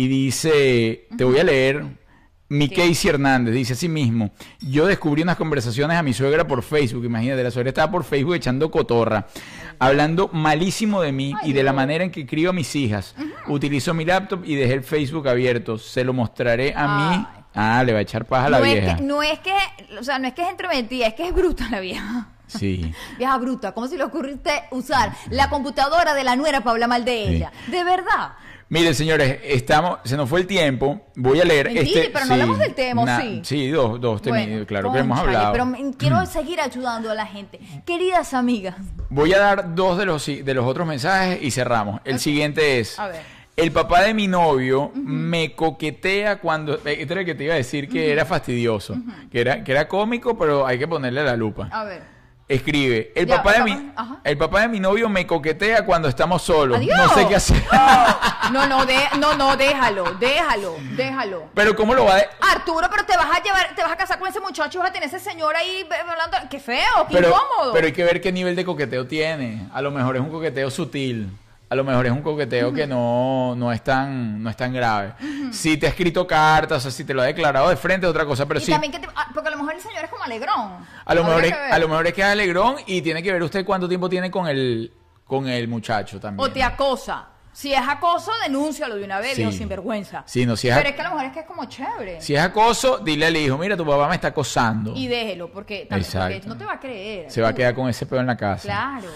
[0.00, 1.84] y dice, te voy a leer,
[2.48, 2.88] mi ¿Qué?
[2.88, 4.30] Casey Hernández, dice así mismo,
[4.60, 8.34] yo descubrí unas conversaciones a mi suegra por Facebook, imagínate, la suegra estaba por Facebook
[8.34, 9.26] echando cotorra,
[9.78, 13.14] hablando malísimo de mí Ay, y de la manera en que crío a mis hijas.
[13.46, 17.26] Utilizo mi laptop y dejé el Facebook abierto, se lo mostraré a mí.
[17.54, 18.96] Ah, le va a echar paja a la no, es vieja.
[18.96, 19.52] que, no es que,
[19.98, 22.28] o sea, no es que es entremetida, es que es bruta la vieja.
[22.46, 22.92] Sí.
[23.18, 27.04] Vieja bruta, ¿cómo se le ocurriste usar la computadora de la nuera para hablar mal
[27.04, 27.34] de Sí.
[27.36, 27.52] ella?
[27.68, 28.32] De verdad.
[28.70, 31.00] Miren, señores, estamos, se nos fue el tiempo.
[31.16, 32.10] Voy a leer Mentira, este.
[32.12, 33.40] pero no hablamos del tema, ¿o sí?
[33.42, 35.50] Sí, dos, dos Bueno, claro que hemos hablado.
[35.50, 37.58] Pero me- quiero seguir ayudando a la gente.
[37.84, 38.76] Queridas amigas.
[39.08, 42.00] Voy a dar dos de los, de los otros mensajes y cerramos.
[42.04, 42.96] El siguiente es.
[43.00, 43.22] A ver.
[43.56, 46.76] El papá de mi novio me coquetea cuando.
[46.76, 48.94] Este era el que te iba a decir que era fastidioso.
[49.32, 51.68] que, era, que era cómico, pero hay que ponerle la lupa.
[51.72, 52.19] A ver.
[52.50, 54.16] Escribe, el Ya, papá de mi ajá.
[54.24, 56.78] el papá de mi novio me coquetea cuando estamos solos.
[56.78, 56.98] Adiós.
[56.98, 57.62] No sé qué hacer.
[58.50, 61.44] No, no, de- no, no, déjalo, déjalo, déjalo.
[61.54, 64.18] pero ¿cómo lo va a Arturo, pero te vas a llevar, te vas a casar
[64.18, 66.36] con ese muchacho y vas a tener ese señor ahí hablando.
[66.50, 67.72] Qué feo, qué pero, incómodo.
[67.72, 69.68] pero hay que ver qué nivel de coqueteo tiene.
[69.72, 71.30] A lo mejor es un coqueteo sutil.
[71.70, 75.12] A lo mejor es un coqueteo que no, no, es tan, no es tan grave.
[75.52, 78.10] Si te ha escrito cartas, o sea, si te lo ha declarado de frente, es
[78.10, 78.44] otra cosa.
[78.46, 80.24] Pero y sí, también que te- ah, porque a lo mejor el señor es como
[80.24, 80.84] alegrón.
[81.04, 83.40] a lo, mejor es, a lo mejor es que es alegrón y tiene que ver
[83.44, 84.92] usted cuánto tiempo tiene con el,
[85.24, 86.44] con el muchacho también.
[86.44, 87.28] O te acosa.
[87.52, 89.42] Si es acoso, denúncialo de una vez, Sí.
[89.42, 90.22] viejo sinvergüenza.
[90.26, 92.20] Sí, no, si es Pero es que a lo mejor es que es como chévere.
[92.20, 94.92] Si es acoso, dile al hijo, mira, tu papá me está acosando.
[94.96, 97.30] Y déjelo, porque, también, porque no te va a creer.
[97.30, 98.62] Se va a quedar con ese pedo en la casa.
[98.62, 99.08] Claro.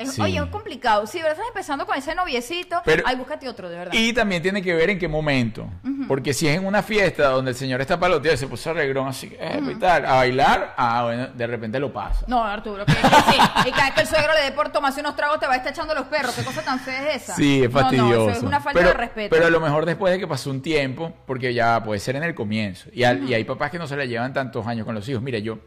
[0.00, 0.20] Es- Sí.
[0.22, 1.06] Oye, es complicado.
[1.06, 3.92] Si verdad estás empezando con ese noviecito, Pero- ay, búscate otro, de verdad.
[3.94, 5.68] Y también tiene que ver en qué momento.
[6.08, 9.06] Porque si es en una fiesta donde el señor está paloteado y se puso arreglón
[9.08, 12.24] así, eh, y tal, a bailar, ah, bueno, de repente lo pasa.
[12.26, 13.38] No, Arturo, que, que sí.
[13.66, 15.56] Y cada vez que el suegro le dé por tomarse unos tragos, te va a
[15.56, 16.34] estar echando los perros.
[16.34, 17.36] ¿Qué cosa tan fea es esa?
[17.36, 18.28] Sí, es No, no, fastidioso.
[18.30, 19.36] eso es una falta pero, de respeto.
[19.36, 22.24] Pero a lo mejor después de que pasó un tiempo, porque ya puede ser en
[22.24, 22.88] el comienzo.
[22.92, 25.22] Y, al- y hay papás que no se le llevan tantos años con los hijos.
[25.22, 25.58] Mira, yo,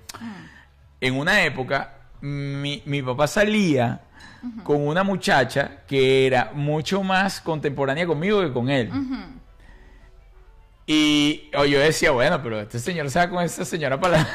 [1.00, 4.02] en una época, mi, mi papá salía
[4.64, 8.92] con una muchacha que era mucho más contemporánea conmigo que con él.
[10.86, 14.28] Y o yo decía, bueno, pero este señor se va con esa señora para la...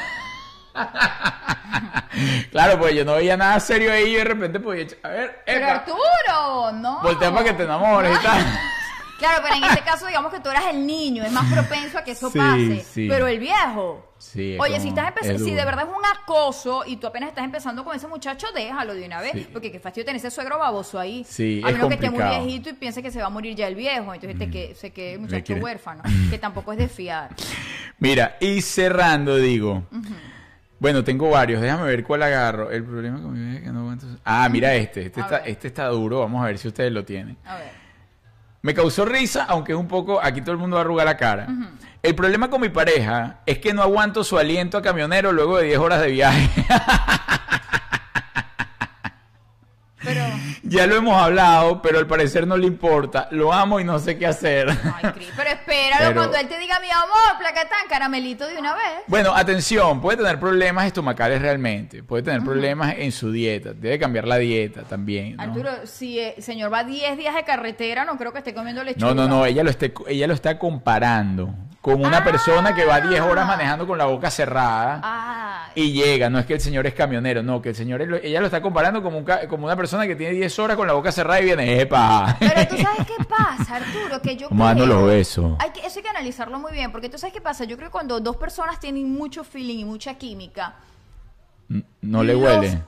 [2.51, 5.41] claro, pues yo no veía nada serio ahí y de repente podía echar- a ver,
[5.45, 7.01] Pero epa, Arturo, no.
[7.01, 8.45] voltea para que te enamores y tal.
[9.19, 12.03] Claro, pero en este caso, digamos que tú eras el niño, es más propenso a
[12.03, 12.85] que eso Sí, pase.
[12.89, 13.07] sí.
[13.09, 14.08] Pero el viejo.
[14.19, 17.29] Sí, es Oye, si estás empezando, si de verdad es un acoso y tú apenas
[17.29, 19.31] estás empezando con ese muchacho, déjalo de una vez.
[19.33, 19.47] Sí.
[19.51, 21.25] Porque qué fastidio tener ese suegro baboso ahí.
[21.27, 23.55] Sí, a es menos que esté muy viejito y piense que se va a morir
[23.55, 24.13] ya el viejo.
[24.13, 27.29] Entonces te que, se quede el muchacho quiere- huérfano, que tampoco es de fiar.
[27.97, 29.83] Mira, y cerrando digo,
[30.79, 32.71] bueno, tengo varios, déjame ver cuál agarro.
[32.71, 34.05] El problema con mi es que no aguanto...
[34.25, 35.49] Ah, mira este, este A está, ver.
[35.49, 37.37] este está duro, vamos a ver si ustedes lo tienen.
[37.45, 37.78] A ver.
[38.61, 41.15] Me causó risa, aunque es un poco, aquí todo el mundo va a arrugar la
[41.17, 41.47] cara.
[42.01, 45.65] El problema con mi pareja es que no aguanto su aliento a camionero luego de
[45.65, 46.49] 10 horas de viaje.
[50.03, 50.23] Pero,
[50.69, 53.27] Ya lo hemos hablado, pero al parecer no le importa.
[53.31, 54.69] Lo amo y no sé qué hacer.
[54.69, 58.73] Ay, Cris, pero espéralo Pero- cuando él te diga, mi amor, placatán, caramelito de una
[58.73, 58.83] vez.
[59.07, 62.03] Bueno, atención, puede tener problemas estomacales realmente.
[62.03, 63.73] Puede tener problemas en su dieta.
[63.73, 65.35] Debe cambiar la dieta también.
[65.37, 65.43] ¿no?
[65.43, 69.07] Arturo, si el señor va 10 días de carretera, no creo que esté comiendo lechuga.
[69.07, 72.23] No, no, no, ella lo, esté- ella lo está comparando con una Ah.
[72.25, 76.29] persona que va 10 horas manejando con la boca cerrada Ay, y llega.
[76.29, 78.47] No es que el señor es camionero, no, que el señor, es lo- ella lo
[78.47, 81.11] está comparando como, un ca- como una persona que tiene 10 horas con la boca
[81.11, 82.35] cerrada y viene, ¡epa!
[82.39, 85.53] Pero tú sabes qué pasa, Arturo, que yo ¿Cómo dando creo- los besos?
[85.59, 87.63] Hay que, eso hay que analizarlo muy bien, porque tú sabes qué pasa.
[87.63, 90.75] Yo creo que cuando dos personas tienen mucho feeling y mucha química,
[92.01, 92.81] No le Los- huele.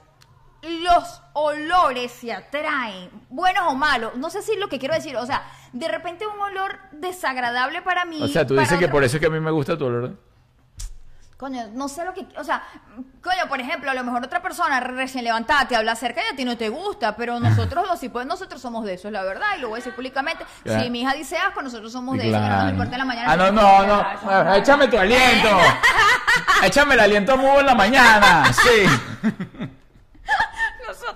[0.63, 4.15] los olores se atraen, buenos o malos.
[4.15, 8.05] No sé si lo que quiero decir, o sea, de repente un olor desagradable para
[8.05, 8.21] mí.
[8.21, 10.15] O sea, tú dices que por eso es que a mí me gusta tu olor.
[11.41, 12.27] Coño, no sé lo que.
[12.37, 12.61] O sea,
[13.19, 16.35] coño, por ejemplo, a lo mejor otra persona recién levantada te habla acerca y a
[16.35, 19.47] ti no te gusta, pero nosotros los pues nosotros somos de eso, es la verdad,
[19.57, 20.45] y lo voy a decir públicamente.
[20.61, 20.83] Claro.
[20.83, 23.05] Si mi hija dice asco, nosotros somos de eso, que no nos importa en la
[23.05, 23.33] mañana.
[23.33, 24.55] Ah, no, no, no.
[24.55, 25.49] Échame tu aliento.
[26.63, 28.53] Échame el aliento mudo en la mañana.
[28.53, 29.69] Sí.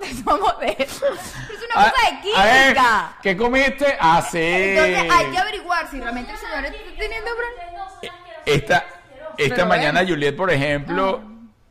[0.24, 1.06] Somos de eso.
[1.48, 3.18] Pero es una Ah, cosa de a ver, química.
[3.22, 3.98] ¿Qué comiste?
[4.00, 4.38] Ah, sí.
[4.39, 7.93] Entonces hay que averiguar si realmente el señor está teniendo problemas.
[8.46, 8.86] Esta,
[9.38, 10.10] esta Pero mañana bueno.
[10.16, 11.22] Juliet, por ejemplo,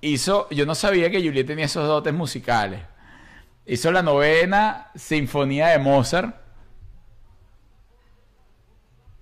[0.01, 0.49] hizo.
[0.51, 2.81] Yo no sabía que Juliet tenía esos dotes musicales.
[3.67, 6.37] Hizo la novena Sinfonía de Mozart.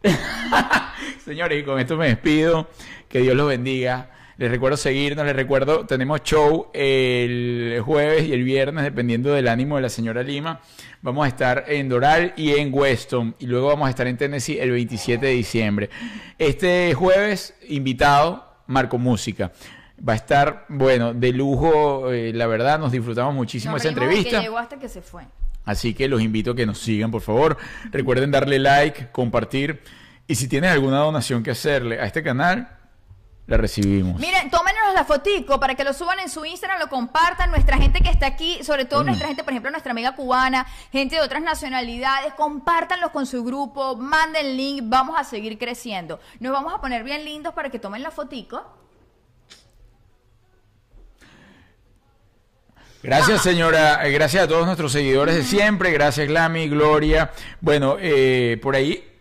[1.24, 2.68] Señores, y con esto me despido.
[3.08, 4.10] Que Dios los bendiga.
[4.38, 9.76] Les recuerdo seguirnos, les recuerdo, tenemos show el jueves y el viernes, dependiendo del ánimo
[9.76, 10.60] de la señora Lima.
[11.02, 13.34] Vamos a estar en Doral y en Weston.
[13.38, 15.90] Y luego vamos a estar en Tennessee el 27 de diciembre.
[16.38, 19.52] Este jueves, invitado, Marco Música.
[20.06, 24.38] Va a estar, bueno, de lujo, eh, la verdad, nos disfrutamos muchísimo Nos esa entrevista.
[24.38, 25.24] Que llegó hasta que se fue.
[25.64, 27.56] Así que los invito a que nos sigan, por favor.
[27.90, 29.80] Recuerden darle like, compartir.
[30.26, 32.78] Y si tienen alguna donación que hacerle a este canal,
[33.46, 34.20] la recibimos.
[34.20, 37.50] Miren, tómenos la fotico para que lo suban en su Instagram, lo compartan.
[37.50, 41.16] Nuestra gente que está aquí, sobre todo nuestra gente, por ejemplo, nuestra amiga cubana, gente
[41.16, 46.20] de otras nacionalidades, compártanlos con su grupo, manden link, vamos a seguir creciendo.
[46.38, 48.62] Nos vamos a poner bien lindos para que tomen la fotico.
[53.02, 54.06] Gracias, señora.
[54.06, 55.90] Eh, Gracias a todos nuestros seguidores de siempre.
[55.90, 57.32] Gracias, Glami, Gloria.
[57.60, 59.11] Bueno, eh, por ahí,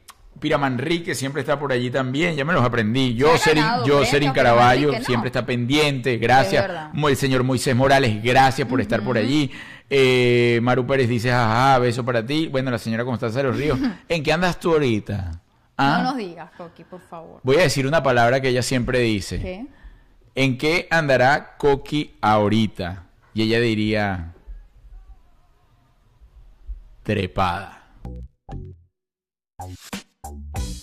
[0.42, 2.36] Piramanrique siempre está por allí también.
[2.36, 3.16] Ya me los aprendí.
[3.16, 6.18] Ganado Jocelyn premio, Caraballo siempre está pendiente.
[6.18, 6.70] Gracias.
[6.94, 9.52] El señor Moisés Morales, gracias por estar por allí.
[9.88, 12.48] Eh, Maru Pérez dice, ajá, beso para ti.
[12.48, 13.80] Bueno, la señora Constanza de los Ríos.
[14.10, 15.39] ¿En qué andas tú ahorita?
[15.78, 16.00] ¿Ah?
[16.00, 17.39] No nos digas, Coqui, por favor.
[17.44, 19.39] Voy a decir una palabra que ella siempre dice.
[19.39, 19.68] ¿Qué?
[20.34, 23.04] ¿En qué andará Coqui ahorita?
[23.36, 24.34] Y ella diría...
[27.04, 27.84] Trepada.
[30.24, 30.81] Bye.